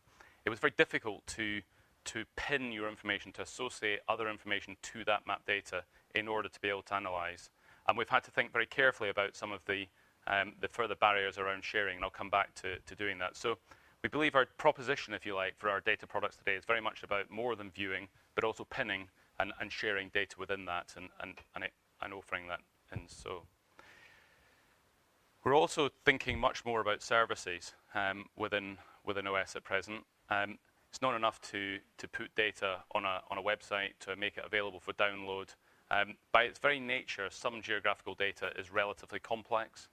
It 0.45 0.49
was 0.49 0.59
very 0.59 0.73
difficult 0.77 1.25
to, 1.27 1.61
to 2.05 2.25
pin 2.35 2.71
your 2.71 2.87
information, 2.87 3.31
to 3.33 3.41
associate 3.41 3.99
other 4.07 4.29
information 4.29 4.77
to 4.83 5.03
that 5.05 5.25
map 5.25 5.45
data 5.47 5.83
in 6.13 6.27
order 6.27 6.47
to 6.47 6.59
be 6.59 6.69
able 6.69 6.83
to 6.83 6.93
analyze. 6.93 7.49
And 7.87 7.97
we've 7.97 8.09
had 8.09 8.23
to 8.25 8.31
think 8.31 8.53
very 8.53 8.67
carefully 8.67 9.09
about 9.09 9.35
some 9.35 9.51
of 9.51 9.65
the, 9.65 9.87
um, 10.27 10.53
the 10.61 10.67
further 10.67 10.95
barriers 10.95 11.37
around 11.37 11.63
sharing, 11.63 11.95
and 11.95 12.05
I'll 12.05 12.11
come 12.11 12.29
back 12.29 12.53
to, 12.55 12.77
to 12.77 12.95
doing 12.95 13.17
that. 13.17 13.35
So 13.35 13.57
we 14.03 14.09
believe 14.09 14.35
our 14.35 14.45
proposition, 14.57 15.13
if 15.13 15.25
you 15.25 15.33
like, 15.33 15.57
for 15.57 15.69
our 15.69 15.79
data 15.79 16.05
products 16.05 16.37
today 16.37 16.55
is 16.55 16.65
very 16.65 16.81
much 16.81 17.03
about 17.03 17.31
more 17.31 17.55
than 17.55 17.71
viewing, 17.71 18.09
but 18.35 18.43
also 18.43 18.65
pinning 18.65 19.07
and, 19.39 19.51
and 19.59 19.71
sharing 19.71 20.09
data 20.09 20.35
within 20.37 20.65
that 20.65 20.93
and, 20.95 21.09
and, 21.19 21.35
and, 21.55 21.63
it, 21.63 21.73
and 22.01 22.13
offering 22.13 22.47
that. 22.47 22.61
And 22.91 23.01
so 23.07 23.43
we're 25.43 25.55
also 25.55 25.89
thinking 26.05 26.39
much 26.39 26.65
more 26.65 26.81
about 26.81 27.01
services 27.01 27.73
um, 27.95 28.25
within, 28.37 28.77
within 29.05 29.27
OS 29.27 29.55
at 29.55 29.63
present. 29.63 30.03
Um, 30.29 30.57
it's 30.89 31.01
not 31.01 31.15
enough 31.15 31.41
to, 31.51 31.79
to 31.97 32.07
put 32.07 32.33
data 32.35 32.77
on 32.93 33.03
a, 33.03 33.21
on 33.31 33.37
a 33.37 33.41
website 33.41 33.93
to 34.01 34.15
make 34.15 34.37
it 34.37 34.43
available 34.45 34.79
for 34.79 34.93
download. 34.93 35.49
Um, 35.89 36.15
by 36.31 36.43
its 36.43 36.59
very 36.59 36.79
nature, 36.79 37.27
some 37.29 37.61
geographical 37.61 38.15
data 38.15 38.51
is 38.57 38.71
relatively 38.71 39.19
complex. 39.19 39.89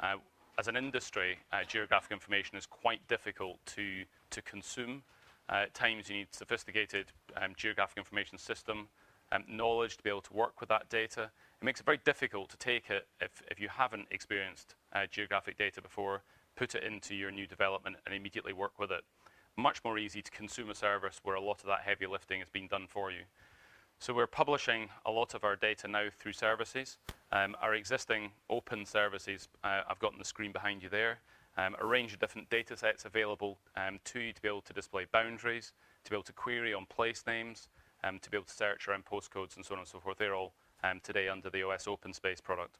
Uh, 0.00 0.16
as 0.58 0.68
an 0.68 0.76
industry, 0.76 1.38
uh, 1.52 1.64
geographic 1.66 2.12
information 2.12 2.56
is 2.56 2.64
quite 2.64 3.06
difficult 3.08 3.58
to, 3.66 4.04
to 4.30 4.40
consume 4.42 5.02
uh, 5.48 5.62
at 5.64 5.74
times 5.74 6.08
you 6.08 6.16
need 6.16 6.28
sophisticated 6.32 7.06
um, 7.36 7.52
geographic 7.56 7.98
information 7.98 8.38
system 8.38 8.88
um, 9.32 9.44
knowledge 9.48 9.96
to 9.96 10.02
be 10.02 10.10
able 10.10 10.20
to 10.22 10.32
work 10.32 10.60
with 10.60 10.68
that 10.68 10.88
data. 10.88 11.30
It 11.60 11.64
makes 11.64 11.80
it 11.80 11.86
very 11.86 12.00
difficult 12.04 12.48
to 12.50 12.56
take 12.56 12.90
it 12.90 13.06
if, 13.20 13.42
if 13.50 13.60
you 13.60 13.68
haven't 13.68 14.06
experienced 14.10 14.74
uh, 14.92 15.06
geographic 15.10 15.56
data 15.56 15.82
before, 15.82 16.22
put 16.54 16.74
it 16.74 16.84
into 16.84 17.14
your 17.14 17.30
new 17.30 17.46
development 17.46 17.96
and 18.06 18.14
immediately 18.14 18.52
work 18.52 18.78
with 18.78 18.90
it. 18.90 19.02
Much 19.56 19.82
more 19.84 19.98
easy 19.98 20.22
to 20.22 20.30
consume 20.30 20.70
a 20.70 20.74
service 20.74 21.20
where 21.22 21.34
a 21.34 21.40
lot 21.40 21.60
of 21.60 21.66
that 21.66 21.80
heavy 21.80 22.06
lifting 22.06 22.40
is 22.40 22.48
being 22.50 22.68
done 22.68 22.86
for 22.88 23.10
you. 23.10 23.22
So 23.98 24.12
we're 24.12 24.26
publishing 24.26 24.90
a 25.06 25.10
lot 25.10 25.32
of 25.34 25.42
our 25.42 25.56
data 25.56 25.88
now 25.88 26.08
through 26.16 26.34
services. 26.34 26.98
Um, 27.32 27.56
our 27.62 27.74
existing 27.74 28.30
open 28.50 28.84
services, 28.84 29.48
uh, 29.64 29.80
I've 29.88 29.98
got 29.98 30.12
on 30.12 30.18
the 30.18 30.24
screen 30.24 30.52
behind 30.52 30.82
you 30.82 30.90
there, 30.90 31.20
um, 31.56 31.76
a 31.80 31.86
range 31.86 32.12
of 32.12 32.18
different 32.18 32.50
data 32.50 32.76
sets 32.76 33.04
available 33.04 33.58
um, 33.76 33.98
to 34.04 34.20
you 34.20 34.32
to 34.32 34.42
be 34.42 34.48
able 34.48 34.62
to 34.62 34.72
display 34.72 35.06
boundaries, 35.12 35.72
to 36.04 36.10
be 36.10 36.16
able 36.16 36.24
to 36.24 36.32
query 36.32 36.74
on 36.74 36.86
place 36.86 37.24
names, 37.26 37.68
um, 38.04 38.18
to 38.20 38.30
be 38.30 38.36
able 38.36 38.46
to 38.46 38.54
search 38.54 38.88
around 38.88 39.04
postcodes 39.04 39.56
and 39.56 39.64
so 39.64 39.74
on 39.74 39.80
and 39.80 39.88
so 39.88 39.98
forth. 39.98 40.18
They're 40.18 40.34
all 40.34 40.52
um, 40.84 41.00
today 41.02 41.28
under 41.28 41.50
the 41.50 41.62
OS 41.62 41.86
Open 41.88 42.12
Space 42.12 42.40
product. 42.40 42.78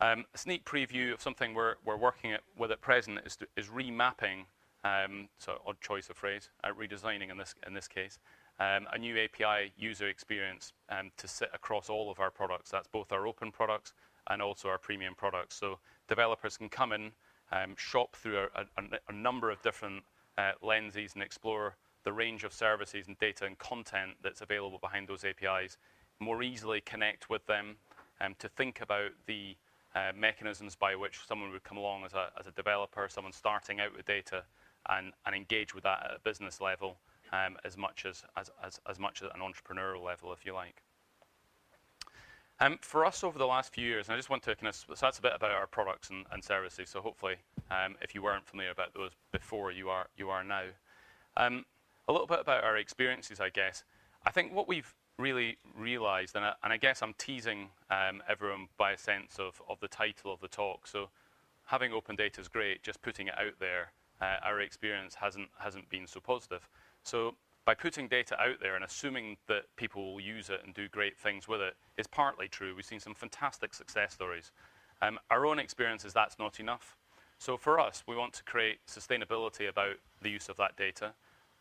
Um, 0.00 0.24
a 0.34 0.38
sneak 0.38 0.64
preview 0.64 1.14
of 1.14 1.22
something 1.22 1.54
we're, 1.54 1.76
we're 1.84 1.96
working 1.96 2.32
at, 2.32 2.40
with 2.58 2.70
at 2.70 2.80
present 2.80 3.20
is, 3.24 3.36
to, 3.36 3.46
is 3.56 3.68
remapping, 3.68 4.44
um, 4.84 5.28
so 5.38 5.60
odd 5.66 5.80
choice 5.80 6.10
of 6.10 6.16
phrase, 6.16 6.50
uh, 6.64 6.68
redesigning 6.78 7.30
in 7.30 7.38
this, 7.38 7.54
in 7.66 7.72
this 7.72 7.88
case, 7.88 8.18
um, 8.60 8.86
a 8.92 8.98
new 8.98 9.16
API 9.18 9.72
user 9.76 10.08
experience 10.08 10.72
um, 10.90 11.10
to 11.16 11.28
sit 11.28 11.48
across 11.54 11.88
all 11.88 12.10
of 12.10 12.20
our 12.20 12.30
products. 12.30 12.70
That's 12.70 12.88
both 12.88 13.10
our 13.12 13.26
open 13.26 13.50
products 13.50 13.94
and 14.28 14.42
also 14.42 14.68
our 14.68 14.78
premium 14.78 15.14
products. 15.14 15.56
So 15.56 15.78
developers 16.08 16.56
can 16.56 16.68
come 16.68 16.92
in, 16.92 17.12
um, 17.52 17.74
shop 17.76 18.16
through 18.16 18.38
a, 18.38 18.60
a, 18.76 18.84
a 19.08 19.12
number 19.12 19.50
of 19.50 19.62
different 19.62 20.02
uh, 20.38 20.52
lenses 20.62 21.14
and 21.14 21.22
explore 21.22 21.76
the 22.04 22.12
range 22.12 22.44
of 22.44 22.52
services 22.52 23.08
and 23.08 23.18
data 23.18 23.44
and 23.44 23.58
content 23.58 24.12
that's 24.22 24.40
available 24.40 24.78
behind 24.78 25.08
those 25.08 25.24
APIs, 25.24 25.76
more 26.20 26.42
easily 26.42 26.80
connect 26.80 27.28
with 27.28 27.44
them, 27.46 27.76
um, 28.20 28.34
to 28.38 28.48
think 28.48 28.80
about 28.80 29.10
the 29.26 29.56
uh, 29.94 30.12
mechanisms 30.16 30.76
by 30.76 30.94
which 30.94 31.20
someone 31.26 31.50
would 31.50 31.64
come 31.64 31.78
along 31.78 32.04
as 32.04 32.14
a, 32.14 32.28
as 32.38 32.46
a 32.46 32.52
developer, 32.52 33.08
someone 33.08 33.32
starting 33.32 33.80
out 33.80 33.94
with 33.96 34.06
data, 34.06 34.44
and, 34.88 35.12
and 35.24 35.34
engage 35.34 35.74
with 35.74 35.84
that 35.84 36.04
at 36.04 36.16
a 36.16 36.20
business 36.20 36.60
level 36.60 36.96
um, 37.32 37.56
as, 37.64 37.76
much 37.76 38.06
as, 38.06 38.22
as, 38.36 38.50
as, 38.64 38.80
as 38.88 38.98
much 38.98 39.22
at 39.22 39.34
an 39.34 39.40
entrepreneurial 39.40 40.04
level, 40.04 40.32
if 40.32 40.46
you 40.46 40.54
like. 40.54 40.82
Um, 42.58 42.78
for 42.80 43.04
us 43.04 43.22
over 43.22 43.38
the 43.38 43.46
last 43.46 43.74
few 43.74 43.86
years, 43.86 44.08
and 44.08 44.14
I 44.14 44.16
just 44.16 44.30
want 44.30 44.42
to 44.44 44.56
kind 44.56 44.68
of, 44.68 44.74
so 44.74 44.94
that's 44.98 45.18
a 45.18 45.22
bit 45.22 45.32
about 45.34 45.50
our 45.50 45.66
products 45.66 46.08
and, 46.08 46.24
and 46.32 46.42
services, 46.42 46.88
so 46.88 47.02
hopefully 47.02 47.36
um, 47.70 47.96
if 48.00 48.14
you 48.14 48.22
weren't 48.22 48.46
familiar 48.46 48.70
about 48.70 48.94
those 48.94 49.10
before, 49.30 49.72
you 49.72 49.90
are, 49.90 50.06
you 50.16 50.30
are 50.30 50.42
now. 50.42 50.62
Um, 51.36 51.66
a 52.08 52.12
little 52.12 52.26
bit 52.26 52.40
about 52.40 52.64
our 52.64 52.78
experiences, 52.78 53.40
I 53.40 53.50
guess. 53.50 53.84
I 54.24 54.30
think 54.30 54.54
what 54.54 54.68
we've 54.68 54.94
really 55.18 55.58
realized, 55.76 56.34
and 56.34 56.46
I, 56.46 56.52
and 56.64 56.72
I 56.72 56.78
guess 56.78 57.02
I'm 57.02 57.14
teasing 57.18 57.68
um, 57.90 58.22
everyone 58.28 58.68
by 58.78 58.92
a 58.92 58.98
sense 58.98 59.38
of, 59.38 59.60
of 59.68 59.78
the 59.80 59.88
title 59.88 60.32
of 60.32 60.40
the 60.40 60.48
talk. 60.48 60.86
So 60.86 61.10
having 61.66 61.92
open 61.92 62.16
data 62.16 62.40
is 62.40 62.48
great, 62.48 62.82
just 62.82 63.02
putting 63.02 63.26
it 63.26 63.38
out 63.38 63.54
there, 63.60 63.92
uh, 64.22 64.36
our 64.42 64.60
experience 64.60 65.14
hasn't, 65.14 65.48
hasn't 65.58 65.90
been 65.90 66.06
so 66.06 66.20
positive. 66.20 66.68
So 67.02 67.34
by 67.66 67.74
putting 67.74 68.06
data 68.06 68.40
out 68.40 68.60
there 68.60 68.76
and 68.76 68.84
assuming 68.84 69.36
that 69.48 69.64
people 69.74 70.12
will 70.12 70.20
use 70.20 70.50
it 70.50 70.60
and 70.64 70.72
do 70.72 70.88
great 70.88 71.18
things 71.18 71.48
with 71.48 71.60
it 71.60 71.74
is 71.98 72.06
partly 72.06 72.46
true. 72.46 72.74
We've 72.76 72.84
seen 72.84 73.00
some 73.00 73.14
fantastic 73.14 73.74
success 73.74 74.14
stories. 74.14 74.52
Um, 75.02 75.18
our 75.32 75.44
own 75.44 75.58
experience 75.58 76.04
is 76.04 76.12
that's 76.12 76.38
not 76.38 76.60
enough. 76.60 76.96
So 77.38 77.56
for 77.56 77.80
us, 77.80 78.04
we 78.06 78.14
want 78.14 78.32
to 78.34 78.44
create 78.44 78.78
sustainability 78.86 79.68
about 79.68 79.96
the 80.22 80.30
use 80.30 80.48
of 80.48 80.56
that 80.58 80.76
data. 80.76 81.12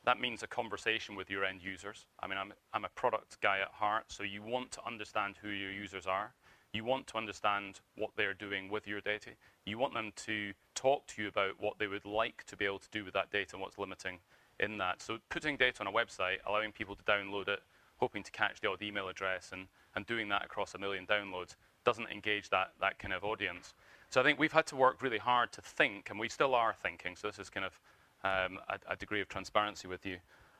That 0.05 0.21
means 0.21 0.43
a 0.43 0.47
conversation 0.47 1.15
with 1.15 1.31
your 1.31 1.43
end 1.43 1.61
users. 1.63 2.05
I 2.19 2.27
mean, 2.27 2.37
I'm, 2.37 2.53
I'm 2.71 2.85
a 2.85 2.89
product 2.89 3.41
guy 3.41 3.59
at 3.59 3.69
heart, 3.69 4.05
so 4.07 4.21
you 4.21 4.43
want 4.43 4.71
to 4.73 4.85
understand 4.85 5.37
who 5.41 5.49
your 5.49 5.71
users 5.71 6.05
are. 6.05 6.33
You 6.71 6.85
want 6.85 7.07
to 7.07 7.17
understand 7.17 7.79
what 7.97 8.11
they're 8.15 8.35
doing 8.35 8.69
with 8.69 8.85
your 8.87 9.01
data. 9.01 9.31
You 9.65 9.79
want 9.79 9.95
them 9.95 10.13
to 10.17 10.53
talk 10.75 11.07
to 11.07 11.23
you 11.23 11.29
about 11.29 11.59
what 11.59 11.79
they 11.79 11.87
would 11.87 12.05
like 12.05 12.43
to 12.45 12.55
be 12.55 12.65
able 12.65 12.79
to 12.79 12.89
do 12.91 13.03
with 13.03 13.15
that 13.15 13.31
data 13.31 13.55
and 13.55 13.61
what's 13.61 13.79
limiting 13.79 14.19
in 14.59 14.77
that. 14.77 15.01
So 15.01 15.17
putting 15.29 15.57
data 15.57 15.81
on 15.81 15.87
a 15.87 15.91
website, 15.91 16.37
allowing 16.47 16.71
people 16.71 16.95
to 16.95 17.03
download 17.03 17.47
it, 17.47 17.59
hoping 17.97 18.23
to 18.23 18.31
catch 18.31 18.61
the 18.61 18.69
odd 18.69 18.81
email 18.81 19.07
address 19.07 19.51
and, 19.53 19.67
and 19.95 20.05
doing 20.05 20.29
that 20.29 20.43
across 20.45 20.73
a 20.73 20.77
million 20.77 21.05
downloads 21.05 21.55
doesn't 21.85 22.09
engage 22.09 22.49
that, 22.49 22.71
that 22.81 22.99
kind 22.99 23.13
of 23.13 23.23
audience. 23.23 23.73
So 24.09 24.19
I 24.19 24.23
think 24.23 24.39
we've 24.39 24.51
had 24.51 24.65
to 24.67 24.75
work 24.75 25.01
really 25.01 25.17
hard 25.17 25.51
to 25.53 25.61
think, 25.61 26.09
and 26.09 26.19
we 26.19 26.29
still 26.29 26.55
are 26.55 26.73
thinking, 26.73 27.15
so 27.15 27.27
this 27.27 27.39
is 27.39 27.49
kind 27.49 27.65
of 27.65 27.79
um, 28.23 28.59
a, 28.69 28.93
a, 28.93 28.95
degree 28.95 29.21
of 29.21 29.27
transparency 29.27 29.87
with 29.87 30.05
you 30.05 30.17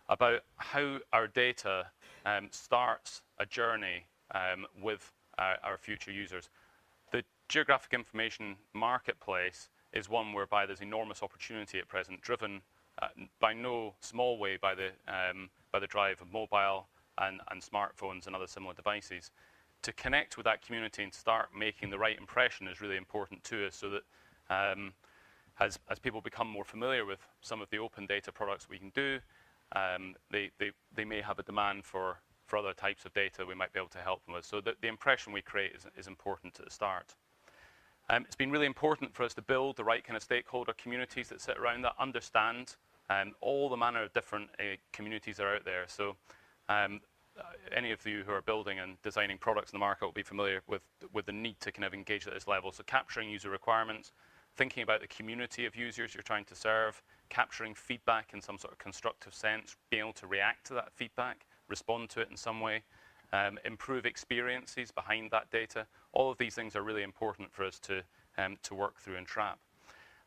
about 0.07 0.41
how 0.57 0.99
our 1.13 1.27
data 1.27 1.87
um, 2.25 2.47
starts 2.51 3.23
a 3.39 3.45
journey 3.45 4.05
um, 4.35 4.65
with 4.81 5.11
our, 5.39 5.57
our, 5.63 5.77
future 5.77 6.11
users. 6.11 6.49
The 7.11 7.23
geographic 7.49 7.93
information 7.93 8.55
marketplace 8.73 9.69
is 9.93 10.09
one 10.09 10.33
whereby 10.33 10.65
there's 10.67 10.81
enormous 10.81 11.23
opportunity 11.23 11.79
at 11.79 11.87
present, 11.87 12.21
driven 12.21 12.61
uh, 13.01 13.07
by 13.39 13.53
no 13.53 13.93
small 13.99 14.37
way 14.37 14.57
by 14.57 14.73
the, 14.75 14.89
um, 15.07 15.49
by 15.71 15.79
the 15.79 15.87
drive 15.87 16.21
of 16.21 16.31
mobile 16.31 16.87
and, 17.17 17.41
and 17.51 17.61
smartphones 17.61 18.27
and 18.27 18.35
other 18.35 18.47
similar 18.47 18.73
devices. 18.73 19.31
To 19.83 19.93
connect 19.93 20.37
with 20.37 20.45
that 20.45 20.65
community 20.65 21.03
and 21.03 21.13
start 21.13 21.49
making 21.57 21.89
the 21.89 21.99
right 21.99 22.17
impression 22.17 22.67
is 22.67 22.81
really 22.81 22.97
important 22.97 23.43
to 23.45 23.67
us 23.67 23.75
so 23.75 23.89
that 23.89 24.03
um, 24.49 24.93
as, 25.59 25.79
as 25.89 25.99
people 25.99 26.21
become 26.21 26.49
more 26.49 26.65
familiar 26.65 27.05
with 27.05 27.19
some 27.41 27.61
of 27.61 27.69
the 27.69 27.77
open 27.77 28.05
data 28.05 28.31
products 28.31 28.67
we 28.69 28.79
can 28.79 28.89
do, 28.95 29.19
um, 29.75 30.15
they, 30.31 30.51
they, 30.59 30.71
they 30.95 31.05
may 31.05 31.21
have 31.21 31.39
a 31.39 31.43
demand 31.43 31.85
for, 31.85 32.17
for 32.47 32.57
other 32.57 32.73
types 32.73 33.05
of 33.05 33.13
data 33.13 33.45
we 33.45 33.55
might 33.55 33.73
be 33.73 33.79
able 33.79 33.89
to 33.89 33.99
help 33.99 34.25
them 34.25 34.35
with. 34.35 34.45
So 34.45 34.61
the, 34.61 34.73
the 34.81 34.87
impression 34.87 35.33
we 35.33 35.41
create 35.41 35.73
is, 35.75 35.85
is 35.97 36.07
important 36.07 36.59
at 36.59 36.65
the 36.65 36.71
start. 36.71 37.15
Um, 38.09 38.23
it's 38.25 38.35
been 38.35 38.51
really 38.51 38.67
important 38.67 39.15
for 39.15 39.23
us 39.23 39.33
to 39.33 39.41
build 39.41 39.77
the 39.77 39.83
right 39.83 40.03
kind 40.03 40.15
of 40.15 40.21
stakeholder 40.21 40.73
communities 40.73 41.29
that 41.29 41.41
sit 41.41 41.57
around 41.57 41.81
that, 41.83 41.93
understand 41.99 42.75
um, 43.09 43.33
all 43.41 43.69
the 43.69 43.77
manner 43.77 44.03
of 44.03 44.13
different 44.13 44.49
uh, 44.59 44.75
communities 44.91 45.39
are 45.39 45.55
out 45.55 45.65
there. 45.65 45.85
So 45.87 46.15
um, 46.69 47.01
uh, 47.37 47.43
any 47.75 47.91
of 47.91 48.05
you 48.05 48.23
who 48.25 48.31
are 48.31 48.41
building 48.41 48.79
and 48.79 49.01
designing 49.01 49.37
products 49.37 49.71
in 49.71 49.75
the 49.77 49.79
market 49.79 50.05
will 50.05 50.11
be 50.13 50.23
familiar 50.23 50.61
with, 50.67 50.81
with 51.13 51.25
the 51.25 51.33
need 51.33 51.59
to 51.59 51.71
kind 51.71 51.85
of 51.85 51.93
engage 51.93 52.27
at 52.27 52.33
this 52.33 52.47
level. 52.47 52.71
So 52.71 52.83
capturing 52.87 53.29
user 53.29 53.49
requirements, 53.49 54.11
thinking 54.55 54.83
about 54.83 55.01
the 55.01 55.07
community 55.07 55.65
of 55.65 55.75
users 55.75 56.13
you're 56.13 56.23
trying 56.23 56.45
to 56.45 56.55
serve, 56.55 57.01
capturing 57.29 57.75
feedback 57.75 58.33
in 58.33 58.41
some 58.41 58.57
sort 58.57 58.71
of 58.71 58.79
constructive 58.79 59.33
sense, 59.33 59.75
being 59.89 60.03
able 60.03 60.13
to 60.13 60.27
react 60.27 60.65
to 60.67 60.73
that 60.75 60.91
feedback, 60.93 61.45
respond 61.67 62.09
to 62.09 62.21
it 62.21 62.29
in 62.31 62.37
some 62.37 62.61
way, 62.61 62.83
um, 63.33 63.59
improve 63.65 64.05
experiences 64.05 64.91
behind 64.91 65.29
that 65.31 65.49
data. 65.51 65.85
All 66.13 66.31
of 66.31 66.37
these 66.37 66.55
things 66.55 66.75
are 66.75 66.83
really 66.83 67.03
important 67.03 67.51
for 67.51 67.65
us 67.65 67.79
to, 67.79 68.03
um, 68.37 68.55
to 68.63 68.75
work 68.75 68.99
through 68.99 69.17
and 69.17 69.27
trap. 69.27 69.59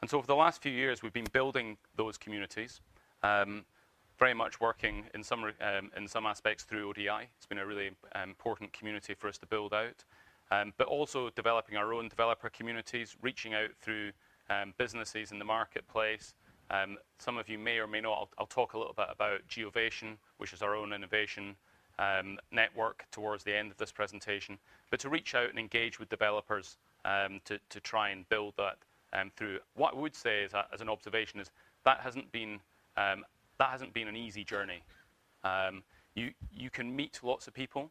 And 0.00 0.08
so 0.08 0.18
over 0.18 0.26
the 0.26 0.36
last 0.36 0.62
few 0.62 0.72
years, 0.72 1.02
we've 1.02 1.12
been 1.12 1.26
building 1.32 1.76
those 1.96 2.16
communities, 2.16 2.80
um, 3.22 3.64
very 4.18 4.34
much 4.34 4.60
working 4.60 5.04
in 5.14 5.22
some, 5.22 5.44
um, 5.44 5.90
in 5.96 6.06
some 6.06 6.26
aspects 6.26 6.64
through 6.64 6.88
ODI. 6.88 7.28
It's 7.36 7.46
been 7.46 7.58
a 7.58 7.66
really 7.66 7.90
um, 8.14 8.30
important 8.30 8.72
community 8.72 9.14
for 9.14 9.28
us 9.28 9.38
to 9.38 9.46
build 9.46 9.74
out. 9.74 10.04
Um, 10.50 10.72
but 10.78 10.86
also 10.86 11.28
developing 11.30 11.76
our 11.76 11.92
own 11.92 12.08
developer 12.08 12.48
communities, 12.48 13.16
reaching 13.20 13.52
out 13.52 13.70
through 13.80 14.12
um, 14.48 14.72
businesses 14.78 15.30
in 15.30 15.38
the 15.38 15.44
marketplace. 15.44 16.34
Some 17.18 17.36
of 17.36 17.48
you 17.48 17.58
may 17.58 17.78
or 17.78 17.86
may 17.86 18.00
not, 18.00 18.12
I'll, 18.12 18.30
I'll, 18.38 18.46
talk 18.46 18.72
a 18.72 18.78
little 18.78 18.94
bit 18.94 19.08
about 19.10 19.46
Geovation, 19.48 20.16
which 20.38 20.54
is 20.54 20.62
our 20.62 20.74
own 20.74 20.94
innovation 20.94 21.54
um, 21.98 22.38
network 22.50 23.04
towards 23.10 23.44
the 23.44 23.54
end 23.54 23.70
of 23.70 23.76
this 23.76 23.92
presentation, 23.92 24.58
but 24.90 25.00
to 25.00 25.10
reach 25.10 25.34
out 25.34 25.50
and 25.50 25.58
engage 25.58 25.98
with 25.98 26.08
developers 26.08 26.76
um, 27.04 27.40
to, 27.44 27.58
to 27.68 27.80
try 27.80 28.10
and 28.10 28.28
build 28.28 28.54
that 28.56 28.76
um, 29.12 29.30
through. 29.36 29.58
What 29.74 29.94
I 29.94 29.98
would 29.98 30.14
say 30.14 30.42
is, 30.42 30.54
uh, 30.54 30.64
as 30.72 30.80
an 30.80 30.88
observation 30.88 31.40
is 31.40 31.50
that 31.84 32.00
hasn't 32.00 32.30
been, 32.32 32.60
that 32.96 33.70
hasn't 33.70 33.92
been 33.94 34.08
an 34.08 34.16
easy 34.16 34.44
journey. 34.44 34.82
you, 36.14 36.32
you 36.52 36.70
can 36.70 36.94
meet 36.94 37.20
lots 37.22 37.46
of 37.46 37.54
people, 37.54 37.90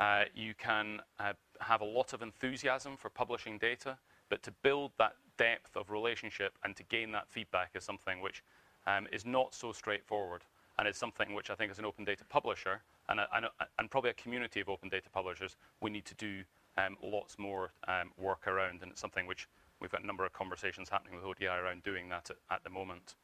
uh, 0.00 0.24
you 0.34 0.52
can 0.54 1.00
uh, 1.20 1.32
have 1.60 1.80
a 1.80 1.84
lot 1.84 2.12
of 2.12 2.22
enthusiasm 2.22 2.96
for 2.96 3.08
publishing 3.08 3.56
data, 3.58 3.96
but 4.28 4.42
to 4.42 4.50
build 4.62 4.90
that 4.98 5.14
depth 5.36 5.76
of 5.76 5.90
relationship 5.90 6.52
and 6.64 6.74
to 6.74 6.82
gain 6.84 7.12
that 7.12 7.28
feedback 7.28 7.70
is 7.74 7.84
something 7.84 8.20
which 8.20 8.42
um, 8.86 9.06
is 9.12 9.24
not 9.24 9.54
so 9.54 9.72
straightforward. 9.72 10.42
And 10.78 10.88
it's 10.88 10.98
something 10.98 11.34
which 11.34 11.50
I 11.50 11.54
think 11.54 11.70
as 11.70 11.78
an 11.78 11.84
open 11.84 12.04
data 12.04 12.24
publisher 12.28 12.82
and, 13.08 13.20
a, 13.20 13.28
and, 13.34 13.44
a, 13.44 13.50
and 13.78 13.90
probably 13.90 14.10
a 14.10 14.14
community 14.14 14.60
of 14.60 14.68
open 14.68 14.88
data 14.88 15.08
publishers, 15.10 15.56
we 15.80 15.90
need 15.90 16.06
to 16.06 16.14
do 16.14 16.42
um, 16.78 16.96
lots 17.00 17.38
more 17.38 17.72
um, 17.86 18.10
work 18.18 18.48
around. 18.48 18.82
And 18.82 18.90
it's 18.90 19.00
something 19.00 19.26
which 19.26 19.46
we've 19.82 19.90
got 19.90 20.02
a 20.02 20.06
number 20.06 20.24
of 20.24 20.32
conversations 20.32 20.88
happening 20.88 21.16
with 21.16 21.24
ODI 21.24 21.46
around 21.46 21.82
doing 21.82 22.08
that 22.08 22.30
at, 22.50 22.62
the 22.64 22.70
moment. 22.70 23.16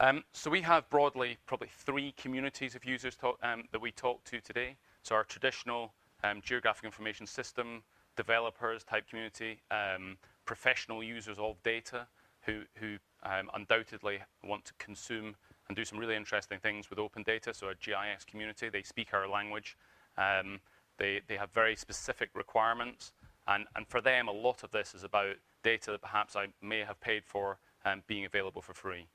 Um, 0.00 0.24
so 0.32 0.50
we 0.50 0.62
have 0.62 0.88
broadly 0.88 1.36
probably 1.46 1.68
three 1.70 2.12
communities 2.16 2.74
of 2.74 2.84
users 2.84 3.16
talk, 3.16 3.38
um, 3.42 3.64
that 3.70 3.80
we 3.80 3.92
talk 3.92 4.24
to 4.24 4.40
today. 4.40 4.76
So 5.02 5.14
our 5.14 5.24
traditional 5.24 5.92
um, 6.24 6.40
geographic 6.42 6.84
information 6.84 7.26
system 7.26 7.82
developers 8.16 8.82
type 8.82 9.06
community, 9.08 9.60
um, 9.70 10.16
professional 10.46 11.02
users 11.02 11.38
of 11.38 11.62
data 11.62 12.06
who, 12.40 12.62
who 12.74 12.96
um, 13.22 13.50
undoubtedly 13.54 14.18
want 14.42 14.64
to 14.64 14.72
consume 14.78 15.36
and 15.68 15.76
do 15.76 15.84
some 15.84 15.98
really 15.98 16.16
interesting 16.16 16.58
things 16.58 16.88
with 16.88 16.98
open 16.98 17.22
data. 17.22 17.52
So 17.52 17.68
a 17.68 17.74
GIS 17.74 18.24
community, 18.24 18.70
they 18.70 18.82
speak 18.82 19.12
our 19.12 19.28
language. 19.28 19.76
Um, 20.16 20.60
they, 20.98 21.20
they 21.28 21.36
have 21.36 21.50
very 21.52 21.76
specific 21.76 22.30
requirements. 22.34 23.12
And, 23.50 23.66
and 23.76 23.86
for 23.86 24.00
them, 24.00 24.28
a 24.28 24.32
lot 24.32 24.62
of 24.62 24.70
this 24.70 24.94
is 24.94 25.04
about 25.04 25.34
data 25.62 25.90
that 25.90 26.00
perhaps 26.00 26.36
I 26.36 26.46
may 26.62 26.80
have 26.80 26.98
paid 27.00 27.24
for 27.26 27.58
um, 27.84 28.02
being 28.06 28.24
available 28.24 28.62
for 28.62 28.72
free. 28.72 29.06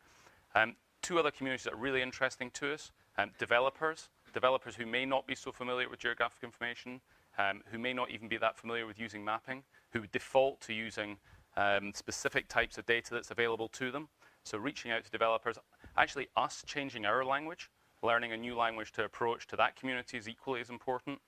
Um, 0.54 0.75
two 1.01 1.18
other 1.18 1.32
communities 1.32 1.63
that 1.63 1.74
are 1.74 1.77
really 1.77 2.01
interesting 2.04 2.51
to 2.51 2.74
us, 2.74 2.92
developers 3.39 4.10
developers 4.36 4.75
who 4.75 4.86
may 4.86 5.06
not 5.06 5.25
be 5.25 5.34
so 5.34 5.51
familiar 5.51 5.89
with 5.89 5.98
geographic 5.98 6.44
information, 6.44 7.00
um, 7.39 7.62
who 7.72 7.80
may 7.80 7.94
not 7.94 8.12
even 8.12 8.27
be 8.27 8.38
that 8.38 8.58
familiar 8.58 8.86
with 8.86 9.00
using 9.00 9.24
mapping, 9.24 9.63
who 9.92 10.06
default 10.08 10.60
to 10.62 10.74
using 10.74 11.18
um, 11.58 11.92
specific 11.96 12.48
types 12.50 12.77
of 12.77 12.86
data 12.86 13.13
that's 13.13 13.32
available 13.32 13.70
to 13.70 13.92
them. 13.92 14.10
So 14.44 14.58
reaching 14.58 14.92
out 14.92 15.06
to 15.06 15.10
developers, 15.10 15.58
actually 15.98 16.27
us 16.36 16.63
changing 16.68 17.06
our 17.06 17.24
language, 17.24 17.72
learning 18.04 18.34
a 18.34 18.38
new 18.38 18.56
language 18.56 18.92
to 18.92 19.06
approach 19.06 19.48
to 19.48 19.56
that 19.56 19.77
community 19.77 20.18
is 20.18 20.27
equally 20.27 20.60
as 20.60 20.70
important. 20.70 21.20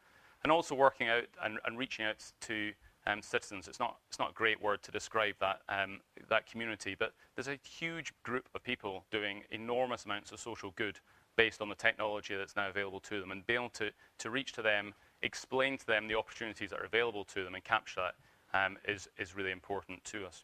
And 0.43 0.51
also 0.51 0.75
working 0.75 1.07
out 1.07 1.23
and, 1.43 1.57
and 1.65 1.79
reaching 1.79 2.05
out 2.05 2.23
to 2.41 2.73
um, 3.07 3.21
citizens. 3.21 3.67
It's 3.67 3.79
not, 3.79 3.97
it's 4.09 4.19
not 4.19 4.31
a 4.31 4.33
great 4.33 4.61
word 4.61 4.83
to 4.83 4.91
describe 4.91 5.35
that, 5.39 5.61
um, 5.69 6.01
that 6.29 6.45
community, 6.45 6.95
but 6.97 7.13
there's 7.35 7.47
a 7.47 7.57
huge 7.63 8.13
group 8.23 8.47
of 8.53 8.63
people 8.63 9.05
doing 9.09 9.43
enormous 9.51 10.05
amounts 10.05 10.31
of 10.31 10.39
social 10.39 10.71
good 10.75 10.99
based 11.37 11.61
on 11.61 11.69
the 11.69 11.75
technology 11.75 12.35
that's 12.35 12.55
now 12.55 12.67
available 12.67 12.99
to 12.99 13.19
them 13.19 13.31
and 13.31 13.45
being 13.47 13.59
able 13.59 13.69
to, 13.69 13.91
to 14.17 14.29
reach 14.29 14.51
to 14.53 14.61
them, 14.61 14.93
explain 15.21 15.77
to 15.77 15.85
them 15.87 16.07
the 16.07 16.15
opportunities 16.15 16.71
that 16.71 16.79
are 16.79 16.85
available 16.85 17.23
to 17.23 17.43
them 17.43 17.55
and 17.55 17.63
capture 17.63 18.01
that 18.01 18.15
um, 18.53 18.77
is 18.87 19.09
is, 19.17 19.35
really 19.35 19.51
important 19.51 20.03
to 20.05 20.25
us. 20.25 20.43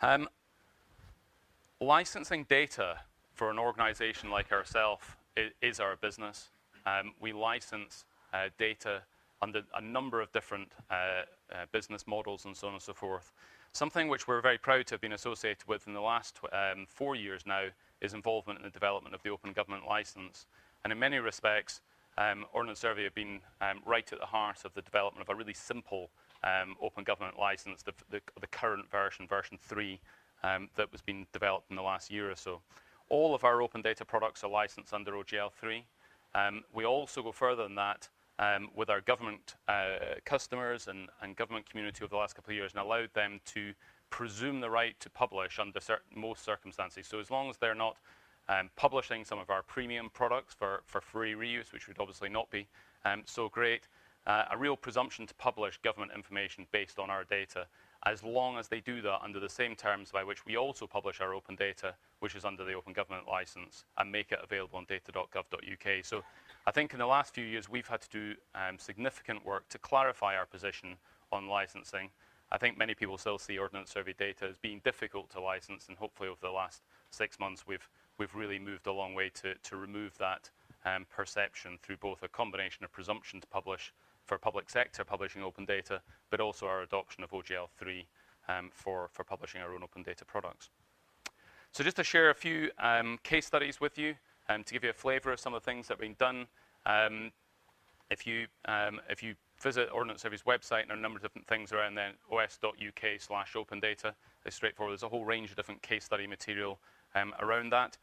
Um, 0.00 0.28
licensing 1.80 2.44
data 2.48 2.96
for 3.34 3.50
an 3.50 3.58
organization 3.58 4.30
like 4.30 4.52
ourselves 4.52 5.04
is, 5.36 5.52
is, 5.60 5.80
our 5.80 5.96
business. 5.96 6.50
Um, 6.86 7.12
we 7.20 7.32
license 7.32 8.04
uh, 8.32 8.48
data 8.58 9.02
under 9.44 9.62
a 9.74 9.80
number 9.80 10.22
of 10.22 10.32
different 10.32 10.72
uh, 10.90 10.94
uh, 11.52 11.66
business 11.70 12.06
models 12.06 12.46
and 12.46 12.56
so 12.56 12.66
on 12.66 12.72
and 12.72 12.82
so 12.82 12.94
forth. 12.94 13.32
Something 13.72 14.08
which 14.08 14.26
we're 14.26 14.40
very 14.40 14.56
proud 14.56 14.86
to 14.86 14.94
have 14.94 15.02
been 15.02 15.12
associated 15.12 15.68
with 15.68 15.86
in 15.86 15.92
the 15.92 16.00
last 16.00 16.40
um, 16.50 16.86
four 16.88 17.14
years 17.14 17.42
now 17.46 17.66
is 18.00 18.14
involvement 18.14 18.58
in 18.58 18.64
the 18.64 18.70
development 18.70 19.14
of 19.14 19.22
the 19.22 19.28
Open 19.28 19.52
Government 19.52 19.84
License. 19.86 20.46
And 20.82 20.92
in 20.92 20.98
many 20.98 21.18
respects, 21.18 21.82
um, 22.16 22.46
Ordnance 22.54 22.78
Survey 22.80 23.04
have 23.04 23.14
been 23.14 23.40
um, 23.60 23.80
right 23.84 24.10
at 24.10 24.18
the 24.18 24.26
heart 24.26 24.64
of 24.64 24.72
the 24.72 24.80
development 24.80 25.28
of 25.28 25.34
a 25.34 25.36
really 25.36 25.52
simple 25.52 26.08
um, 26.42 26.76
Open 26.80 27.04
Government 27.04 27.38
License, 27.38 27.82
the, 27.82 27.92
the, 28.10 28.22
the, 28.40 28.46
current 28.46 28.90
version, 28.90 29.26
version 29.26 29.58
3, 29.60 30.00
um, 30.42 30.70
that 30.76 30.90
was 30.90 31.02
being 31.02 31.26
developed 31.34 31.68
in 31.68 31.76
the 31.76 31.82
last 31.82 32.10
year 32.10 32.30
or 32.30 32.36
so. 32.36 32.60
All 33.10 33.34
of 33.34 33.44
our 33.44 33.60
open 33.60 33.82
data 33.82 34.06
products 34.06 34.42
are 34.42 34.50
licensed 34.50 34.94
under 34.94 35.12
OGL 35.12 35.52
3. 35.52 35.84
Um, 36.34 36.62
we 36.72 36.86
also 36.86 37.22
go 37.22 37.32
further 37.32 37.64
than 37.64 37.74
that 37.74 38.08
um, 38.38 38.68
with 38.74 38.90
our 38.90 39.00
government 39.00 39.54
uh, 39.68 40.16
customers 40.24 40.88
and, 40.88 41.08
and, 41.22 41.36
government 41.36 41.68
community 41.68 42.02
over 42.02 42.10
the 42.10 42.16
last 42.16 42.34
couple 42.34 42.50
of 42.50 42.56
years 42.56 42.72
and 42.72 42.82
allowed 42.82 43.12
them 43.14 43.40
to 43.44 43.72
presume 44.10 44.60
the 44.60 44.70
right 44.70 44.98
to 45.00 45.10
publish 45.10 45.58
under 45.58 45.80
most 46.14 46.44
circumstances. 46.44 47.06
So 47.06 47.20
as 47.20 47.30
long 47.30 47.48
as 47.48 47.56
they're 47.58 47.74
not 47.74 47.96
um, 48.48 48.70
publishing 48.76 49.24
some 49.24 49.38
of 49.38 49.50
our 49.50 49.62
premium 49.62 50.10
products 50.12 50.54
for, 50.54 50.82
for 50.86 51.00
free 51.00 51.32
reuse, 51.32 51.72
which 51.72 51.88
would 51.88 51.98
obviously 51.98 52.28
not 52.28 52.50
be 52.50 52.66
um, 53.04 53.22
so 53.24 53.48
great, 53.48 53.88
uh, 54.26 54.44
a 54.50 54.58
real 54.58 54.76
presumption 54.76 55.26
to 55.26 55.34
publish 55.34 55.78
government 55.78 56.12
information 56.14 56.66
based 56.72 56.98
on 56.98 57.10
our 57.10 57.24
data, 57.24 57.66
as 58.06 58.22
long 58.22 58.58
as 58.58 58.68
they 58.68 58.80
do 58.80 59.00
that 59.00 59.20
under 59.22 59.40
the 59.40 59.48
same 59.48 59.74
terms 59.74 60.10
by 60.12 60.22
which 60.22 60.44
we 60.44 60.56
also 60.56 60.86
publish 60.86 61.20
our 61.20 61.32
open 61.32 61.56
data, 61.56 61.94
which 62.20 62.34
is 62.34 62.44
under 62.44 62.64
the 62.64 62.74
Open 62.74 62.92
Government 62.92 63.26
License, 63.26 63.84
and 63.96 64.12
make 64.12 64.30
it 64.30 64.40
available 64.42 64.78
on 64.78 64.84
data.gov.uk. 64.84 66.04
So 66.04 66.22
I 66.66 66.70
think 66.70 66.92
in 66.92 66.98
the 66.98 67.06
last 67.06 67.34
few 67.34 67.44
years, 67.44 67.68
we've 67.68 67.86
had 67.86 68.02
to 68.02 68.10
do 68.10 68.34
um, 68.54 68.78
significant 68.78 69.44
work 69.44 69.68
to 69.70 69.78
clarify 69.78 70.36
our 70.36 70.44
position 70.46 70.96
on 71.32 71.48
licensing. 71.48 72.10
I 72.52 72.58
think 72.58 72.76
many 72.76 72.94
people 72.94 73.16
still 73.16 73.38
see 73.38 73.58
Ordnance 73.58 73.90
Survey 73.90 74.14
data 74.16 74.46
as 74.48 74.58
being 74.58 74.80
difficult 74.84 75.30
to 75.30 75.40
license, 75.40 75.88
and 75.88 75.96
hopefully 75.96 76.28
over 76.28 76.40
the 76.42 76.50
last 76.50 76.82
six 77.10 77.40
months, 77.40 77.66
we've, 77.66 77.88
we've 78.18 78.34
really 78.34 78.58
moved 78.58 78.86
a 78.86 78.92
long 78.92 79.14
way 79.14 79.30
to, 79.42 79.54
to 79.54 79.76
remove 79.76 80.16
that 80.18 80.50
um, 80.84 81.06
perception 81.10 81.78
through 81.82 81.96
both 81.96 82.22
a 82.22 82.28
combination 82.28 82.84
of 82.84 82.92
presumption 82.92 83.40
to 83.40 83.46
publish 83.46 83.92
for 84.24 84.38
public 84.38 84.70
sector 84.70 85.04
publishing 85.04 85.42
open 85.42 85.64
data, 85.64 86.00
but 86.30 86.40
also 86.40 86.66
our 86.66 86.82
adoption 86.82 87.22
of 87.22 87.30
OGL3 87.30 88.04
um, 88.48 88.70
for, 88.72 89.08
for 89.12 89.24
publishing 89.24 89.60
our 89.60 89.74
own 89.74 89.82
open 89.82 90.02
data 90.02 90.24
products. 90.24 90.70
So 91.72 91.82
just 91.82 91.96
to 91.96 92.04
share 92.04 92.30
a 92.30 92.34
few 92.34 92.70
um, 92.78 93.18
case 93.22 93.46
studies 93.46 93.80
with 93.80 93.98
you, 93.98 94.14
um, 94.48 94.62
to 94.64 94.72
give 94.72 94.84
you 94.84 94.90
a 94.90 94.94
flavor 94.94 95.32
of 95.32 95.40
some 95.40 95.54
of 95.54 95.62
the 95.62 95.70
things 95.70 95.88
that 95.88 95.94
have 95.94 96.00
been 96.00 96.16
done. 96.18 96.46
Um, 96.86 97.32
if 98.10 98.26
you 98.26 98.46
um, 98.66 99.00
if 99.08 99.22
you 99.22 99.34
visit 99.60 99.88
Ordnance 99.92 100.22
Survey's 100.22 100.42
website, 100.42 100.86
there 100.86 100.96
are 100.96 100.98
a 100.98 101.02
number 101.02 101.16
of 101.16 101.22
different 101.22 101.46
things 101.46 101.72
around 101.72 101.94
there, 101.94 102.12
os.uk 102.30 103.04
slash 103.18 103.56
open 103.56 103.80
data. 103.80 104.14
It's 104.44 104.54
straightforward. 104.54 104.92
There's 104.92 105.02
a 105.02 105.08
whole 105.08 105.24
range 105.24 105.50
of 105.50 105.56
different 105.56 105.82
case 105.82 106.04
study 106.04 106.26
material 106.26 106.78
um, 107.14 107.32
around 107.40 107.72
that. 107.72 107.96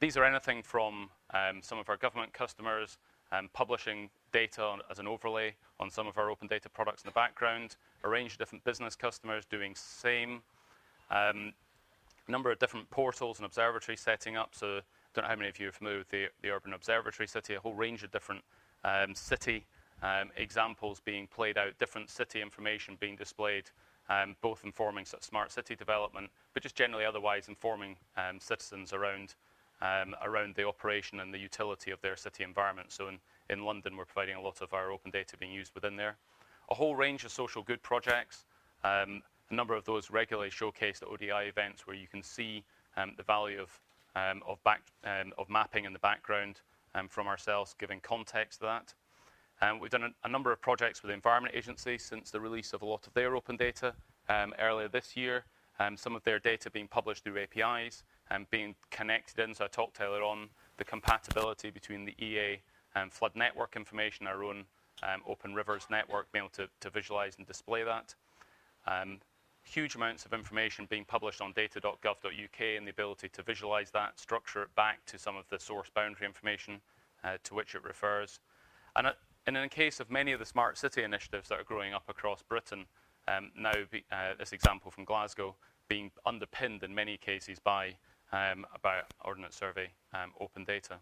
These 0.00 0.16
are 0.16 0.24
anything 0.24 0.62
from 0.62 1.08
some 1.62 1.78
of 1.78 1.88
our 1.88 1.96
government 1.96 2.32
customers 2.32 2.98
um, 3.32 3.48
publishing 3.52 4.10
data 4.32 4.62
on, 4.62 4.80
as 4.90 4.98
an 4.98 5.06
overlay 5.06 5.54
on 5.80 5.90
some 5.90 6.06
of 6.06 6.18
our 6.18 6.30
open 6.30 6.48
data 6.48 6.68
products 6.68 7.02
in 7.02 7.08
the 7.08 7.12
background, 7.12 7.76
a 8.04 8.08
range 8.08 8.32
of 8.32 8.38
different 8.38 8.64
business 8.64 8.94
customers 8.96 9.44
doing 9.44 9.74
same, 9.74 10.42
um, 11.10 11.52
a 12.26 12.30
number 12.30 12.50
of 12.50 12.58
different 12.58 12.88
portals 12.90 13.38
and 13.38 13.46
observatories 13.46 14.00
setting 14.00 14.36
up. 14.36 14.54
So 14.54 14.78
I 14.78 14.80
don't 15.14 15.24
know 15.24 15.28
how 15.28 15.36
many 15.36 15.48
of 15.48 15.58
you 15.58 15.68
are 15.68 15.72
familiar 15.72 15.98
with 15.98 16.10
the, 16.10 16.26
the 16.42 16.50
Urban 16.50 16.72
Observatory 16.72 17.26
City, 17.26 17.54
a 17.54 17.60
whole 17.60 17.74
range 17.74 18.02
of 18.02 18.10
different 18.10 18.42
um, 18.84 19.14
city 19.14 19.64
um, 20.02 20.30
examples 20.36 21.00
being 21.00 21.26
played 21.26 21.58
out, 21.58 21.78
different 21.78 22.10
city 22.10 22.40
information 22.40 22.96
being 23.00 23.16
displayed, 23.16 23.64
um, 24.08 24.36
both 24.40 24.64
informing 24.64 25.04
smart 25.04 25.52
city 25.52 25.74
development, 25.74 26.30
but 26.54 26.62
just 26.62 26.74
generally 26.74 27.04
otherwise 27.04 27.48
informing 27.48 27.96
um, 28.16 28.38
citizens 28.40 28.92
around, 28.92 29.34
um, 29.80 30.14
around 30.22 30.54
the 30.54 30.66
operation 30.66 31.20
and 31.20 31.32
the 31.32 31.38
utility 31.38 31.90
of 31.90 32.00
their 32.00 32.16
city 32.16 32.44
environment. 32.44 32.92
So 32.92 33.08
in, 33.08 33.18
in 33.50 33.64
London, 33.64 33.96
we're 33.96 34.04
providing 34.04 34.36
a 34.36 34.40
lot 34.40 34.60
of 34.60 34.74
our 34.74 34.90
open 34.90 35.10
data 35.10 35.36
being 35.36 35.52
used 35.52 35.74
within 35.74 35.96
there. 35.96 36.16
A 36.70 36.74
whole 36.74 36.96
range 36.96 37.24
of 37.24 37.32
social 37.32 37.62
good 37.62 37.82
projects. 37.82 38.44
Um, 38.84 39.22
a 39.50 39.54
number 39.54 39.74
of 39.74 39.84
those 39.84 40.10
regularly 40.10 40.50
showcased 40.50 41.02
at 41.02 41.08
ODI 41.08 41.48
events 41.48 41.86
where 41.86 41.96
you 41.96 42.06
can 42.06 42.22
see 42.22 42.64
the 43.16 43.22
value 43.22 43.60
of 43.60 43.70
um, 44.16 44.42
of, 44.46 44.62
back, 44.64 44.82
um, 45.04 45.32
of 45.38 45.48
mapping 45.48 45.84
in 45.84 45.92
the 45.92 45.98
background 45.98 46.60
um, 46.94 47.08
from 47.08 47.26
ourselves, 47.26 47.74
giving 47.78 48.00
context 48.00 48.60
to 48.60 48.66
that. 48.66 48.94
Um, 49.60 49.80
we've 49.80 49.90
done 49.90 50.04
a, 50.04 50.10
a, 50.24 50.28
number 50.28 50.52
of 50.52 50.60
projects 50.60 51.02
with 51.02 51.08
the 51.08 51.14
Environment 51.14 51.54
Agency 51.54 51.98
since 51.98 52.30
the 52.30 52.40
release 52.40 52.72
of 52.72 52.82
a 52.82 52.86
lot 52.86 53.06
of 53.06 53.14
their 53.14 53.34
open 53.36 53.56
data 53.56 53.94
um, 54.28 54.54
earlier 54.58 54.88
this 54.88 55.16
year. 55.16 55.44
Um, 55.80 55.96
some 55.96 56.16
of 56.16 56.22
their 56.24 56.38
data 56.38 56.70
being 56.70 56.88
published 56.88 57.24
through 57.24 57.38
APIs 57.38 58.02
and 58.30 58.48
being 58.50 58.74
connected 58.90 59.42
in. 59.42 59.54
So 59.54 59.64
I 59.64 59.68
talked 59.68 60.00
earlier 60.00 60.22
on 60.22 60.48
the 60.76 60.84
compatibility 60.84 61.70
between 61.70 62.04
the 62.04 62.14
EA 62.24 62.60
and 62.94 63.12
flood 63.12 63.32
network 63.34 63.76
information, 63.76 64.26
our 64.26 64.44
own 64.44 64.64
Open 65.26 65.54
Rivers 65.54 65.86
network, 65.90 66.30
being 66.32 66.44
able 66.44 66.50
to, 66.50 66.68
to 66.80 66.90
visualize 66.90 67.36
and 67.38 67.46
display 67.46 67.84
that. 67.84 68.14
Um, 68.86 69.18
huge 69.62 69.94
amounts 69.94 70.24
of 70.24 70.32
information 70.32 70.86
being 70.88 71.04
published 71.04 71.40
on 71.40 71.52
data.gov.uk 71.52 72.60
and 72.60 72.86
the 72.86 72.90
ability 72.90 73.28
to 73.28 73.42
visualize 73.42 73.90
that, 73.90 74.18
structure 74.18 74.62
it 74.62 74.74
back 74.74 75.04
to 75.06 75.18
some 75.18 75.36
of 75.36 75.44
the 75.50 75.58
source 75.58 75.90
boundary 75.94 76.26
information 76.26 76.80
uh, 77.22 77.36
to 77.44 77.54
which 77.54 77.74
it 77.74 77.84
refers. 77.84 78.40
And, 78.96 79.08
uh, 79.08 79.12
and, 79.46 79.56
in 79.56 79.62
the 79.62 79.68
case 79.68 80.00
of 80.00 80.10
many 80.10 80.32
of 80.32 80.38
the 80.38 80.46
smart 80.46 80.78
city 80.78 81.02
initiatives 81.02 81.48
that 81.48 81.60
are 81.60 81.64
growing 81.64 81.92
up 81.92 82.04
across 82.08 82.42
Britain, 82.42 82.86
um, 83.28 83.50
now 83.56 83.72
be, 83.90 84.04
uh, 84.10 84.34
this 84.38 84.52
example 84.52 84.90
from 84.90 85.04
Glasgow 85.04 85.54
being 85.88 86.10
underpinned 86.24 86.82
in 86.82 86.94
many 86.94 87.16
cases 87.16 87.58
by 87.58 87.96
um, 88.32 88.66
about 88.74 89.04
Ordnance 89.24 89.56
Survey 89.56 89.88
um, 90.14 90.32
open 90.40 90.64
data. 90.64 90.98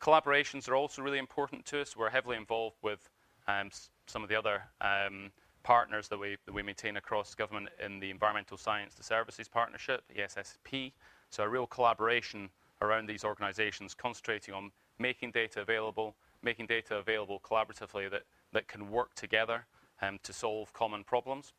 Collaborations 0.00 0.68
are 0.68 0.76
also 0.76 1.02
really 1.02 1.18
important 1.18 1.64
to 1.66 1.80
us. 1.80 1.96
We're 1.96 2.10
heavily 2.10 2.36
involved 2.36 2.76
with 2.82 3.08
um, 3.48 3.70
some 4.06 4.22
of 4.22 4.28
the 4.28 4.36
other 4.36 4.62
um, 4.80 5.30
partners 5.62 6.08
that 6.08 6.18
we, 6.18 6.36
that 6.44 6.52
we 6.54 6.62
maintain 6.62 6.96
across 6.96 7.34
government 7.34 7.68
in 7.84 7.98
the 7.98 8.10
Environmental 8.10 8.56
Science 8.56 8.94
to 8.94 9.02
Services 9.02 9.48
Partnership, 9.48 10.04
ESSP. 10.16 10.92
So 11.30 11.42
a 11.42 11.48
real 11.48 11.66
collaboration 11.66 12.50
around 12.82 13.08
these 13.08 13.24
organizations 13.24 13.94
concentrating 13.94 14.54
on 14.54 14.70
making 14.98 15.32
data 15.32 15.60
available, 15.60 16.14
making 16.42 16.66
data 16.66 16.96
available 16.96 17.40
collaboratively 17.40 18.10
that, 18.10 18.22
that 18.52 18.68
can 18.68 18.90
work 18.90 19.14
together 19.14 19.66
um, 20.02 20.18
to 20.22 20.32
solve 20.32 20.72
common 20.72 21.02
problems. 21.04 21.52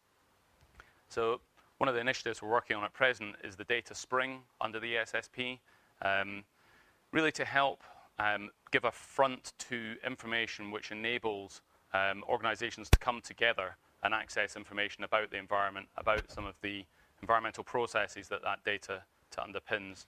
So 1.10 1.42
one 1.78 1.88
of 1.88 1.96
the 1.96 2.02
initiatives 2.02 2.42
we're 2.42 2.50
working 2.50 2.76
on 2.76 2.84
at 2.84 2.94
present 2.94 3.36
is 3.44 3.56
the 3.56 3.64
data 3.64 3.94
spring 3.94 4.42
under 4.62 4.80
the 4.80 4.96
ESSP, 4.96 5.60
um, 6.02 6.44
really 7.12 7.32
to 7.32 7.46
help 7.46 7.84
um, 8.20 8.50
give 8.72 8.84
a 8.86 8.92
front 8.92 9.54
to 9.60 9.96
information 10.06 10.72
which 10.72 10.92
enables 10.92 11.62
um, 11.94 12.24
organizations 12.28 12.90
to 12.90 13.00
come 13.00 13.22
together 13.22 13.78
and 14.04 14.14
access 14.14 14.56
information 14.56 15.04
about 15.04 15.32
the 15.32 15.38
environment, 15.38 15.88
about 15.98 16.32
some 16.32 16.46
of 16.46 16.56
the 16.62 16.86
environmental 17.22 17.64
processes 17.64 18.28
that 18.28 18.42
that 18.44 18.64
data 18.64 19.04
underpins. 19.38 20.06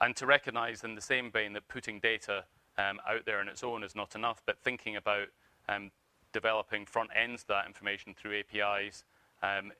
And 0.00 0.16
to 0.16 0.26
recognize 0.26 0.84
in 0.84 0.94
the 0.94 1.00
same 1.00 1.30
vein 1.30 1.52
that 1.52 1.68
putting 1.68 2.00
data 2.00 2.44
um, 2.78 2.98
out 3.08 3.26
there 3.26 3.40
on 3.40 3.48
its 3.48 3.62
own 3.62 3.82
is 3.82 3.94
not 3.94 4.14
enough, 4.14 4.42
but 4.46 4.58
thinking 4.62 4.96
about 4.96 5.28
um, 5.68 5.90
developing 6.32 6.86
front 6.86 7.10
ends 7.14 7.42
to 7.42 7.48
that 7.48 7.66
information 7.66 8.14
through 8.14 8.40
APIs, 8.40 9.04
um, 9.42 9.72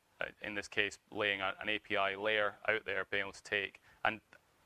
in 0.42 0.54
this 0.54 0.68
case, 0.68 0.98
laying 1.12 1.40
an 1.40 1.68
API 1.68 2.16
layer 2.16 2.54
out 2.68 2.84
there, 2.84 3.04
being 3.10 3.22
able 3.22 3.32
to 3.32 3.42
take 3.42 3.80
and 4.04 4.20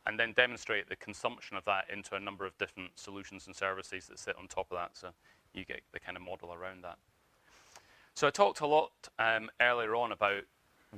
and 0.06 0.20
then 0.20 0.32
demonstrate 0.32 0.88
the 0.88 0.96
consumption 0.96 1.56
of 1.56 1.64
that 1.64 1.86
into 1.90 2.14
a 2.14 2.20
number 2.20 2.44
of 2.44 2.56
different 2.58 2.90
solutions 2.94 3.46
and 3.46 3.56
services 3.56 4.06
that 4.06 4.18
sit 4.18 4.36
on 4.38 4.46
top 4.46 4.70
of 4.70 4.76
that. 4.76 4.90
So 4.92 5.08
you 5.54 5.64
get 5.64 5.80
the 5.92 6.00
kind 6.00 6.16
of 6.16 6.22
model 6.22 6.52
around 6.52 6.84
that. 6.84 6.98
So 8.14 8.26
I 8.26 8.30
talked 8.30 8.60
a 8.60 8.66
lot 8.66 8.92
um, 9.18 9.50
earlier 9.60 9.94
on 9.94 10.12
about 10.12 10.42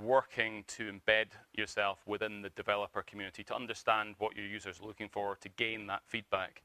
working 0.02 0.64
to 0.66 0.92
embed 0.92 1.26
yourself 1.54 2.00
within 2.06 2.42
the 2.42 2.50
developer 2.50 3.02
community 3.02 3.42
to 3.44 3.54
understand 3.54 4.14
what 4.18 4.36
your 4.36 4.44
users 4.44 4.80
are 4.80 4.86
looking 4.86 5.08
for 5.08 5.36
to 5.36 5.48
gain 5.50 5.86
that 5.86 6.02
feedback. 6.06 6.62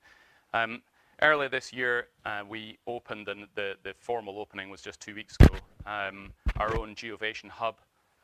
Um, 0.54 0.82
earlier 1.22 1.48
this 1.48 1.72
year, 1.72 2.08
uh, 2.26 2.42
we 2.48 2.78
opened, 2.88 3.30
and 3.30 3.48
the, 3.56 3.76
the 3.84 3.94
formal 3.98 4.40
opening 4.40 4.70
was 4.70 4.82
just 4.82 5.00
two 5.00 5.16
weeks 5.16 5.38
ago, 5.40 5.56
um, 5.86 6.34
our 6.58 6.76
own 6.78 6.96
Geovation 6.96 7.50
hub 7.50 7.76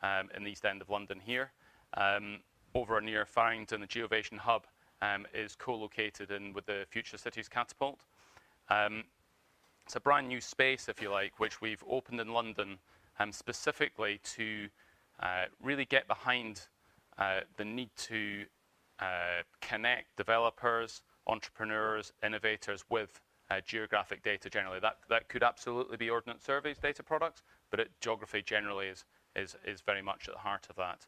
um, 0.02 0.28
in 0.36 0.44
the 0.44 0.50
East 0.50 0.64
End 0.64 0.80
of 0.80 0.90
London 0.90 1.20
here. 1.24 1.52
Um, 1.94 2.40
over 2.74 3.00
near 3.00 3.24
Farringdon, 3.24 3.80
the 3.80 3.86
Geovation 3.86 4.38
hub 4.38 4.66
um, 5.02 5.26
is 5.34 5.56
co-located 5.56 6.30
in 6.30 6.52
with 6.52 6.66
the 6.66 6.84
Future 6.90 7.18
Cities 7.18 7.48
Catapult. 7.48 8.00
Um, 8.68 9.04
it's 9.84 9.96
a 9.96 10.00
brand 10.00 10.28
new 10.28 10.40
space, 10.40 10.88
if 10.88 11.00
you 11.00 11.10
like, 11.10 11.40
which 11.40 11.60
we've 11.60 11.82
opened 11.88 12.20
in 12.20 12.28
London 12.28 12.78
specifically 13.30 14.20
to 14.22 14.68
uh, 15.20 15.46
really 15.62 15.84
get 15.84 16.06
behind 16.06 16.60
uh, 17.18 17.40
the 17.56 17.64
need 17.64 17.90
to 17.96 18.44
uh, 19.00 19.42
connect 19.60 20.16
developers, 20.16 21.02
entrepreneurs, 21.26 22.12
innovators 22.24 22.84
with 22.88 23.20
uh, 23.50 23.60
geographic 23.64 24.22
data 24.22 24.50
generally. 24.50 24.80
That, 24.80 24.98
that 25.08 25.28
could 25.28 25.42
absolutely 25.42 25.96
be 25.96 26.10
Ordnance 26.10 26.44
Surveys 26.44 26.78
data 26.78 27.02
products, 27.02 27.42
but 27.70 27.80
it, 27.80 27.90
geography 28.00 28.42
generally 28.42 28.88
is, 28.88 29.04
is, 29.36 29.56
is 29.64 29.80
very 29.80 30.02
much 30.02 30.28
at 30.28 30.34
the 30.34 30.40
heart 30.40 30.66
of 30.70 30.76
that. 30.76 31.06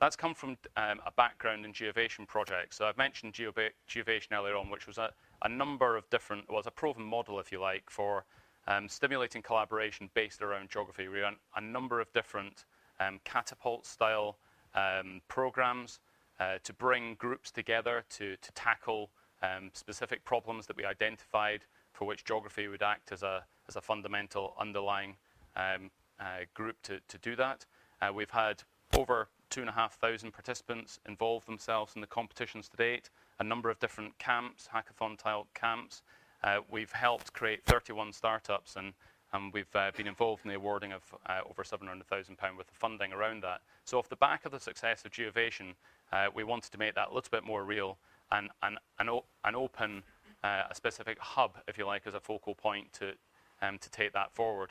That's 0.00 0.16
come 0.16 0.34
from 0.34 0.56
um, 0.76 1.00
a 1.06 1.12
background 1.16 1.64
in 1.64 1.72
geovation 1.72 2.26
projects. 2.26 2.76
So 2.76 2.86
I've 2.86 2.96
mentioned 2.96 3.34
geovation 3.34 4.32
earlier 4.32 4.56
on, 4.56 4.68
which 4.68 4.86
was 4.86 4.98
a, 4.98 5.12
a 5.44 5.48
number 5.48 5.96
of 5.96 6.08
different, 6.10 6.50
was 6.50 6.66
a 6.66 6.72
proven 6.72 7.04
model, 7.04 7.38
if 7.38 7.52
you 7.52 7.60
like, 7.60 7.88
for 7.88 8.24
um, 8.66 8.88
stimulating 8.88 9.42
collaboration 9.42 10.10
based 10.14 10.42
around 10.42 10.70
geography. 10.70 11.08
We 11.08 11.20
ran 11.20 11.36
a 11.54 11.60
number 11.60 12.00
of 12.00 12.12
different 12.12 12.64
um, 12.98 13.20
catapult-style 13.24 14.38
um, 14.74 15.20
programs 15.28 16.00
uh, 16.40 16.58
to 16.64 16.72
bring 16.72 17.14
groups 17.14 17.52
together 17.52 18.04
to, 18.10 18.36
to 18.36 18.52
tackle 18.52 19.10
um, 19.42 19.70
specific 19.72 20.24
problems 20.24 20.66
that 20.66 20.76
we 20.76 20.84
identified 20.84 21.64
for 21.92 22.06
which 22.06 22.24
geography 22.24 22.68
would 22.68 22.82
act 22.82 23.12
as 23.12 23.22
a, 23.22 23.44
as 23.68 23.76
a 23.76 23.80
fundamental 23.80 24.54
underlying 24.58 25.16
um, 25.56 25.90
uh, 26.20 26.44
group 26.54 26.76
to, 26.82 27.00
to 27.08 27.18
do 27.18 27.36
that. 27.36 27.66
Uh, 28.00 28.12
we've 28.12 28.30
had 28.30 28.62
over 28.96 29.28
2,500 29.50 30.32
participants 30.32 30.98
involved 31.06 31.46
themselves 31.46 31.94
in 31.94 32.00
the 32.00 32.06
competitions 32.06 32.68
to 32.68 32.76
date, 32.76 33.10
a 33.38 33.44
number 33.44 33.70
of 33.70 33.78
different 33.80 34.18
camps, 34.18 34.68
hackathon-style 34.72 35.46
camps. 35.54 36.02
Uh, 36.42 36.58
we've 36.70 36.92
helped 36.92 37.32
create 37.32 37.62
31 37.64 38.12
startups 38.12 38.76
and, 38.76 38.92
and 39.32 39.52
we've 39.52 39.74
uh, 39.74 39.90
been 39.96 40.06
involved 40.06 40.44
in 40.44 40.48
the 40.48 40.56
awarding 40.56 40.92
of 40.92 41.02
uh, 41.26 41.40
over 41.48 41.62
£700,000 41.62 42.56
worth 42.56 42.70
of 42.70 42.76
funding 42.76 43.12
around 43.12 43.42
that. 43.42 43.60
So 43.84 43.98
off 43.98 44.08
the 44.08 44.16
back 44.16 44.44
of 44.44 44.52
the 44.52 44.60
success 44.60 45.04
of 45.04 45.12
Geovation, 45.12 45.74
uh, 46.12 46.26
we 46.34 46.44
wanted 46.44 46.72
to 46.72 46.78
make 46.78 46.94
that 46.94 47.08
a 47.10 47.14
little 47.14 47.30
bit 47.30 47.44
more 47.44 47.64
real 47.64 47.98
and, 48.30 48.48
and, 48.62 48.78
and, 48.98 49.10
and 49.44 49.56
open 49.56 50.02
uh, 50.44 50.62
a 50.70 50.74
specific 50.74 51.18
hub, 51.18 51.58
if 51.68 51.78
you 51.78 51.86
like, 51.86 52.06
as 52.06 52.14
a 52.14 52.20
focal 52.20 52.54
point 52.54 52.92
to, 52.94 53.12
um, 53.60 53.78
to 53.78 53.90
take 53.90 54.12
that 54.12 54.32
forward. 54.32 54.70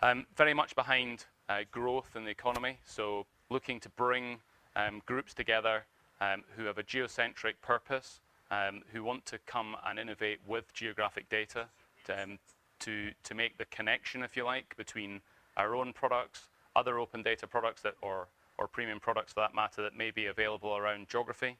Um, 0.00 0.26
very 0.36 0.54
much 0.54 0.76
behind 0.76 1.24
uh, 1.48 1.60
growth 1.72 2.14
in 2.14 2.24
the 2.24 2.30
economy, 2.30 2.78
so 2.84 3.26
looking 3.50 3.80
to 3.80 3.88
bring 3.90 4.38
um, 4.76 5.02
groups 5.06 5.34
together 5.34 5.84
um, 6.20 6.44
who 6.56 6.64
have 6.64 6.78
a 6.78 6.82
geocentric 6.82 7.60
purpose, 7.60 8.20
um, 8.50 8.82
who 8.92 9.02
want 9.02 9.26
to 9.26 9.38
come 9.46 9.76
and 9.86 9.98
innovate 9.98 10.38
with 10.46 10.72
geographic 10.72 11.28
data 11.28 11.66
to, 12.04 12.22
um, 12.22 12.38
to, 12.78 13.10
to 13.24 13.34
make 13.34 13.58
the 13.58 13.64
connection, 13.66 14.22
if 14.22 14.36
you 14.36 14.44
like, 14.44 14.76
between 14.76 15.20
our 15.56 15.74
own 15.74 15.92
products, 15.92 16.48
other 16.76 17.00
open 17.00 17.22
data 17.22 17.46
products 17.46 17.82
that, 17.82 17.94
or, 18.00 18.28
or 18.56 18.68
premium 18.68 19.00
products 19.00 19.32
for 19.32 19.40
that 19.40 19.54
matter 19.54 19.82
that 19.82 19.96
may 19.96 20.12
be 20.12 20.26
available 20.26 20.76
around 20.76 21.08
geography, 21.08 21.56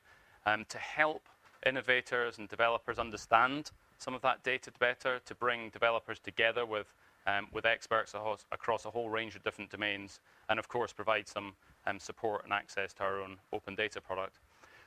to 0.69 0.79
help 0.79 1.29
innovators 1.67 2.39
and 2.39 2.49
developers 2.49 2.99
understand 2.99 3.71
some 3.99 4.15
of 4.15 4.23
that 4.23 4.43
data 4.43 4.71
better, 4.79 5.21
to 5.25 5.35
bring 5.35 5.71
developers 5.71 6.19
together 6.21 6.65
with 6.65 6.95
um, 7.27 7.47
with 7.53 7.67
experts 7.67 8.15
across 8.53 8.87
a 8.87 8.91
whole 8.91 9.11
range 9.11 9.37
of 9.37 9.43
different 9.43 9.71
domains, 9.71 10.21
and 10.49 10.59
of 10.59 10.69
course 10.69 10.93
provide 10.93 11.29
some 11.29 11.53
um, 11.87 11.99
support 11.99 12.45
and 12.45 12.53
access 12.53 12.95
to 12.95 13.03
our 13.03 13.21
own 13.21 13.37
open 13.53 13.75
data 13.75 14.01
product. 14.01 14.39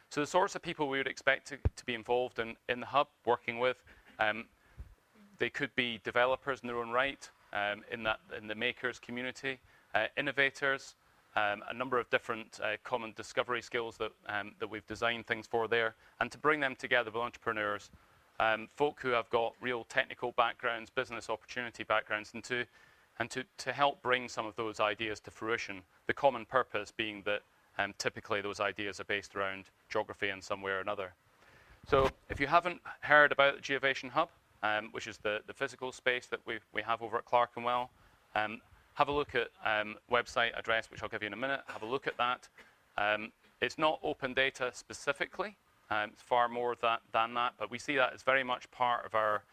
So 0.10 0.22
the 0.22 0.28
sorts 0.28 0.56
of 0.56 0.62
people 0.62 0.90
we 0.90 0.98
would 0.98 1.08
expect 1.08 1.48
to, 1.50 1.58
to 1.58 1.86
be 1.86 1.94
involved 1.94 2.40
in, 2.40 2.56
in 2.68 2.80
the 2.80 2.86
hub, 2.86 3.08
working 3.26 3.60
with, 3.60 3.84
um, 4.20 4.46
they 5.38 5.50
could 5.50 5.74
be 5.76 6.00
developers 6.04 6.62
in 6.62 6.68
their 6.68 6.78
own 6.78 6.90
right, 6.90 7.30
um, 7.54 7.84
in, 7.92 8.04
that, 8.04 8.20
in 8.38 8.48
the 8.48 8.56
makers 8.56 9.00
community, 9.00 9.60
uh, 9.94 10.08
innovators, 10.18 10.96
um, 11.36 11.64
a 11.70 11.74
number 11.74 12.00
of 12.00 12.10
different 12.10 12.60
uh, 12.64 12.76
common 12.84 13.14
discovery 13.16 13.62
skills 13.62 13.98
that, 13.98 14.12
um, 14.28 14.54
that 14.60 14.70
we've 14.70 14.86
designed 14.88 15.28
things 15.28 15.48
for 15.48 15.68
there, 15.68 15.96
and 16.20 16.32
to 16.32 16.38
bring 16.38 16.60
them 16.60 16.76
together 16.76 17.12
with 17.12 17.22
entrepreneurs 17.22 17.90
um, 18.40 18.68
folk 18.76 19.00
who 19.02 19.10
have 19.10 19.30
got 19.30 19.54
real 19.62 19.86
technical 19.86 20.32
backgrounds, 20.32 20.90
business 20.90 21.30
opportunity 21.30 21.84
backgrounds, 21.84 22.32
and 22.34 22.44
to 22.44 22.66
and 23.20 23.30
to, 23.30 23.44
to 23.58 23.72
help 23.72 24.02
bring 24.02 24.28
some 24.28 24.48
of 24.48 24.56
those 24.56 24.80
ideas 24.80 25.20
to 25.20 25.30
fruition. 25.30 25.82
The 26.08 26.14
common 26.14 26.44
purpose 26.44 26.92
being 26.92 27.22
that 27.26 27.42
um, 27.78 27.94
typically 28.00 28.42
those 28.42 28.60
ideas 28.60 29.00
are 29.00 29.04
based 29.04 29.36
around 29.36 29.66
geography 29.90 30.30
in 30.30 30.42
some 30.42 30.62
way 30.62 30.72
or 30.72 30.80
another. 30.80 31.14
So 31.88 32.10
if 32.30 32.40
you 32.40 32.48
haven't 32.48 32.82
heard 33.02 33.32
about 33.32 33.58
the 33.58 33.62
Geovation 33.62 34.10
Hub, 34.10 34.30
um, 34.64 34.90
which 34.92 35.06
is 35.08 35.18
the, 35.18 35.42
the 35.46 35.54
physical 35.54 35.92
space 35.92 36.26
that 36.28 36.40
we, 36.46 36.60
we 36.74 36.82
have 36.82 37.04
over 37.04 37.18
at 37.18 37.26
Clerkenwell, 37.26 37.92
um, 38.34 38.62
have 38.96 39.08
a 39.08 39.12
look 39.12 39.36
at 39.36 39.50
um, 39.66 39.96
website 40.12 40.58
address, 40.58 40.92
which 40.92 41.02
I'll 41.02 41.10
give 41.10 41.22
you 41.22 41.28
in 41.28 41.34
a 41.34 41.38
minute. 41.38 41.62
Have 41.68 41.84
a 41.84 41.86
look 41.86 42.08
at 42.08 42.18
that. 42.18 42.48
Um, 42.98 43.32
it's 43.62 43.78
not 43.78 44.00
open 44.04 44.34
data 44.34 44.72
specifically, 44.74 45.56
um, 45.92 46.12
it's 46.14 46.22
far 46.22 46.48
more 46.48 46.76
that, 46.82 47.02
than 47.12 47.34
that, 47.34 47.54
but 47.60 47.70
we 47.70 47.78
see 47.78 47.98
that 47.98 48.14
as 48.14 48.24
very 48.24 48.44
much 48.44 48.72
part 48.72 49.06
of 49.06 49.14
our 49.14 49.44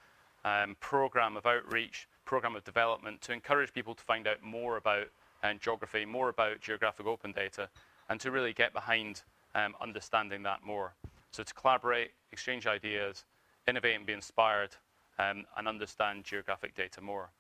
um, 0.45 0.77
program 0.81 1.37
of 1.37 1.47
outreach, 1.47 2.09
program 2.25 2.55
of 2.55 2.63
development 2.65 3.21
to 3.23 3.33
encourage 3.33 3.73
people 3.73 3.95
to 3.95 4.05
find 4.05 4.27
out 4.29 4.43
more 4.43 4.77
about 4.77 5.09
um, 5.43 5.59
geography, 5.61 6.05
more 6.05 6.29
about 6.29 6.61
geographic 6.61 7.07
open 7.07 7.33
data, 7.33 7.69
and 8.09 8.21
to 8.21 8.31
really 8.31 8.53
get 8.53 8.73
behind 8.73 9.23
um, 9.55 9.75
understanding 9.81 10.43
that 10.45 10.65
more. 10.65 10.95
So 11.33 11.43
to 11.43 11.55
collaborate, 11.55 12.13
exchange 12.33 12.67
ideas, 12.67 13.25
innovate 13.67 13.97
and 13.97 14.07
be 14.07 14.13
inspired, 14.13 14.71
um, 15.19 15.45
and 15.57 15.67
understand 15.67 16.25
geographic 16.25 16.75
data 16.75 17.01
more. 17.01 17.31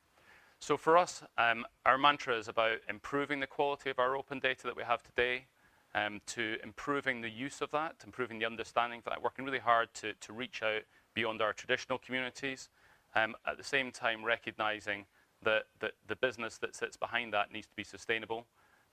So 0.61 0.77
for 0.77 0.99
us, 0.99 1.23
um, 1.39 1.65
our 1.87 1.97
mantra 1.97 2.37
is 2.37 2.49
about 2.49 2.79
improving 2.89 3.41
the 3.41 3.47
quality 3.47 3.91
of 3.91 3.99
our 3.99 4.17
open 4.17 4.39
data 4.39 4.65
that 4.65 4.77
we 4.77 4.83
have 4.83 5.03
today, 5.03 5.47
um, 5.95 6.21
to 6.27 6.57
improving 6.63 7.21
the 7.21 7.31
use 7.31 7.61
of 7.61 7.71
that, 7.71 7.97
improving 8.05 8.39
the 8.39 8.45
understanding 8.45 8.99
of 8.99 9.05
that, 9.07 9.23
working 9.23 9.45
really 9.45 9.59
hard 9.59 9.89
to, 9.95 10.13
to 10.15 10.33
reach 10.33 10.63
out 10.63 10.83
beyond 11.15 11.41
our 11.41 11.53
traditional 11.53 11.99
communities, 11.99 12.69
um, 13.15 13.35
at 13.47 13.57
the 13.57 13.65
same 13.65 13.91
time 13.91 14.25
recognizing 14.25 15.07
that, 15.43 15.65
that 15.81 15.93
the 16.07 16.17
business 16.17 16.59
that 16.59 16.75
sits 16.75 16.97
behind 16.97 17.33
that 17.33 17.53
needs 17.53 17.67
to 17.67 17.77
be 17.77 17.85
sustainable. 17.85 18.45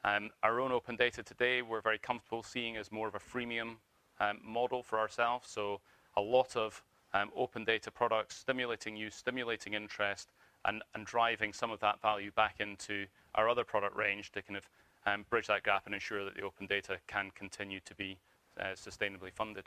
Um, 0.03 0.29
our 0.43 0.61
own 0.61 0.71
open 0.71 0.95
data 0.95 1.23
today, 1.23 1.63
we're 1.63 1.81
very 1.81 1.97
comfortable 1.97 2.43
seeing 2.43 2.77
as 2.77 2.91
more 2.91 3.07
of 3.07 3.15
a 3.15 3.19
freemium 3.19 3.77
um, 4.19 4.39
model 4.45 4.83
for 4.83 4.99
ourselves. 4.99 5.49
So 5.49 5.81
a 6.15 6.21
lot 6.21 6.55
of 6.55 6.83
um, 7.13 7.31
open 7.35 7.65
data 7.65 7.89
products 7.89 8.37
stimulating 8.37 8.95
use, 8.95 9.15
stimulating 9.15 9.73
interest, 9.73 10.29
and, 10.67 11.05
driving 11.05 11.53
some 11.53 11.71
of 11.71 11.79
that 11.79 12.01
value 12.01 12.31
back 12.31 12.55
into 12.59 13.05
our 13.35 13.47
other 13.47 13.63
product 13.63 13.95
range 13.95 14.31
to 14.31 14.41
kind 14.41 14.57
of 14.57 14.67
um, 15.05 15.25
bridge 15.29 15.47
that 15.47 15.63
gap 15.63 15.83
and 15.85 15.93
ensure 15.93 16.25
that 16.25 16.35
the 16.35 16.41
open 16.41 16.65
data 16.65 16.97
can 17.07 17.31
continue 17.35 17.79
to 17.85 17.93
be 17.95 18.17
uh, 18.59 18.73
sustainably 18.75 19.31
funded. 19.31 19.65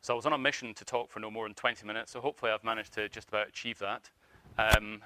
So 0.00 0.14
I 0.14 0.16
was 0.16 0.26
on 0.26 0.32
a 0.32 0.38
mission 0.38 0.74
to 0.74 0.84
talk 0.84 1.10
for 1.10 1.20
no 1.20 1.30
more 1.30 1.46
than 1.46 1.54
20 1.54 1.86
minutes, 1.86 2.12
so 2.12 2.20
hopefully 2.20 2.52
I've 2.52 2.64
managed 2.64 2.92
to 2.94 3.08
just 3.08 3.28
about 3.28 3.48
achieve 3.48 3.78
that. 3.78 4.10
Um, 4.58 5.02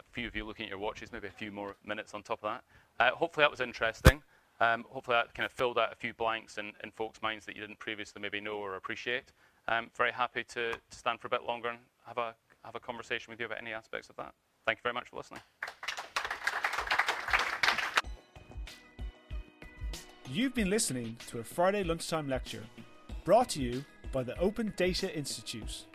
a 0.00 0.02
few 0.10 0.26
of 0.26 0.34
you 0.34 0.44
looking 0.44 0.64
at 0.64 0.70
your 0.70 0.78
watches, 0.78 1.12
maybe 1.12 1.28
a 1.28 1.30
few 1.30 1.52
more 1.52 1.76
minutes 1.84 2.14
on 2.14 2.22
top 2.22 2.42
of 2.42 2.52
that. 2.52 2.64
Uh, 2.98 3.14
hopefully 3.14 3.44
that 3.44 3.50
was 3.50 3.60
interesting. 3.60 4.22
Um, 4.60 4.84
hopefully 4.88 5.16
that 5.16 5.34
kind 5.34 5.46
of 5.46 5.52
filled 5.52 5.78
out 5.78 5.92
a 5.92 5.96
few 5.96 6.14
blanks 6.14 6.58
in, 6.58 6.72
folks' 6.96 7.22
minds 7.22 7.46
that 7.46 7.54
you 7.54 7.60
didn't 7.60 7.78
previously 7.78 8.20
maybe 8.20 8.40
know 8.40 8.56
or 8.56 8.74
appreciate. 8.76 9.32
Um, 9.68 9.90
very 9.96 10.12
happy 10.12 10.44
to 10.44 10.72
stand 10.90 11.20
for 11.20 11.26
a 11.26 11.30
bit 11.30 11.44
longer 11.44 11.68
and 11.68 11.78
have 12.06 12.18
a, 12.18 12.34
have 12.64 12.74
a 12.74 12.80
conversation 12.80 13.30
with 13.30 13.40
you 13.40 13.46
about 13.46 13.58
any 13.60 13.72
aspects 13.72 14.10
of 14.10 14.16
that. 14.16 14.32
Thank 14.66 14.78
you 14.78 14.82
very 14.82 14.94
much 14.94 15.08
for 15.08 15.16
listening. 15.16 15.40
You've 20.30 20.54
been 20.54 20.68
listening 20.68 21.16
to 21.28 21.38
a 21.38 21.44
Friday 21.44 21.82
lunchtime 21.82 22.28
lecture 22.28 22.64
brought 23.24 23.48
to 23.50 23.62
you 23.62 23.84
by 24.12 24.22
the 24.22 24.38
Open 24.38 24.72
Data 24.76 25.14
Institute. 25.16 25.86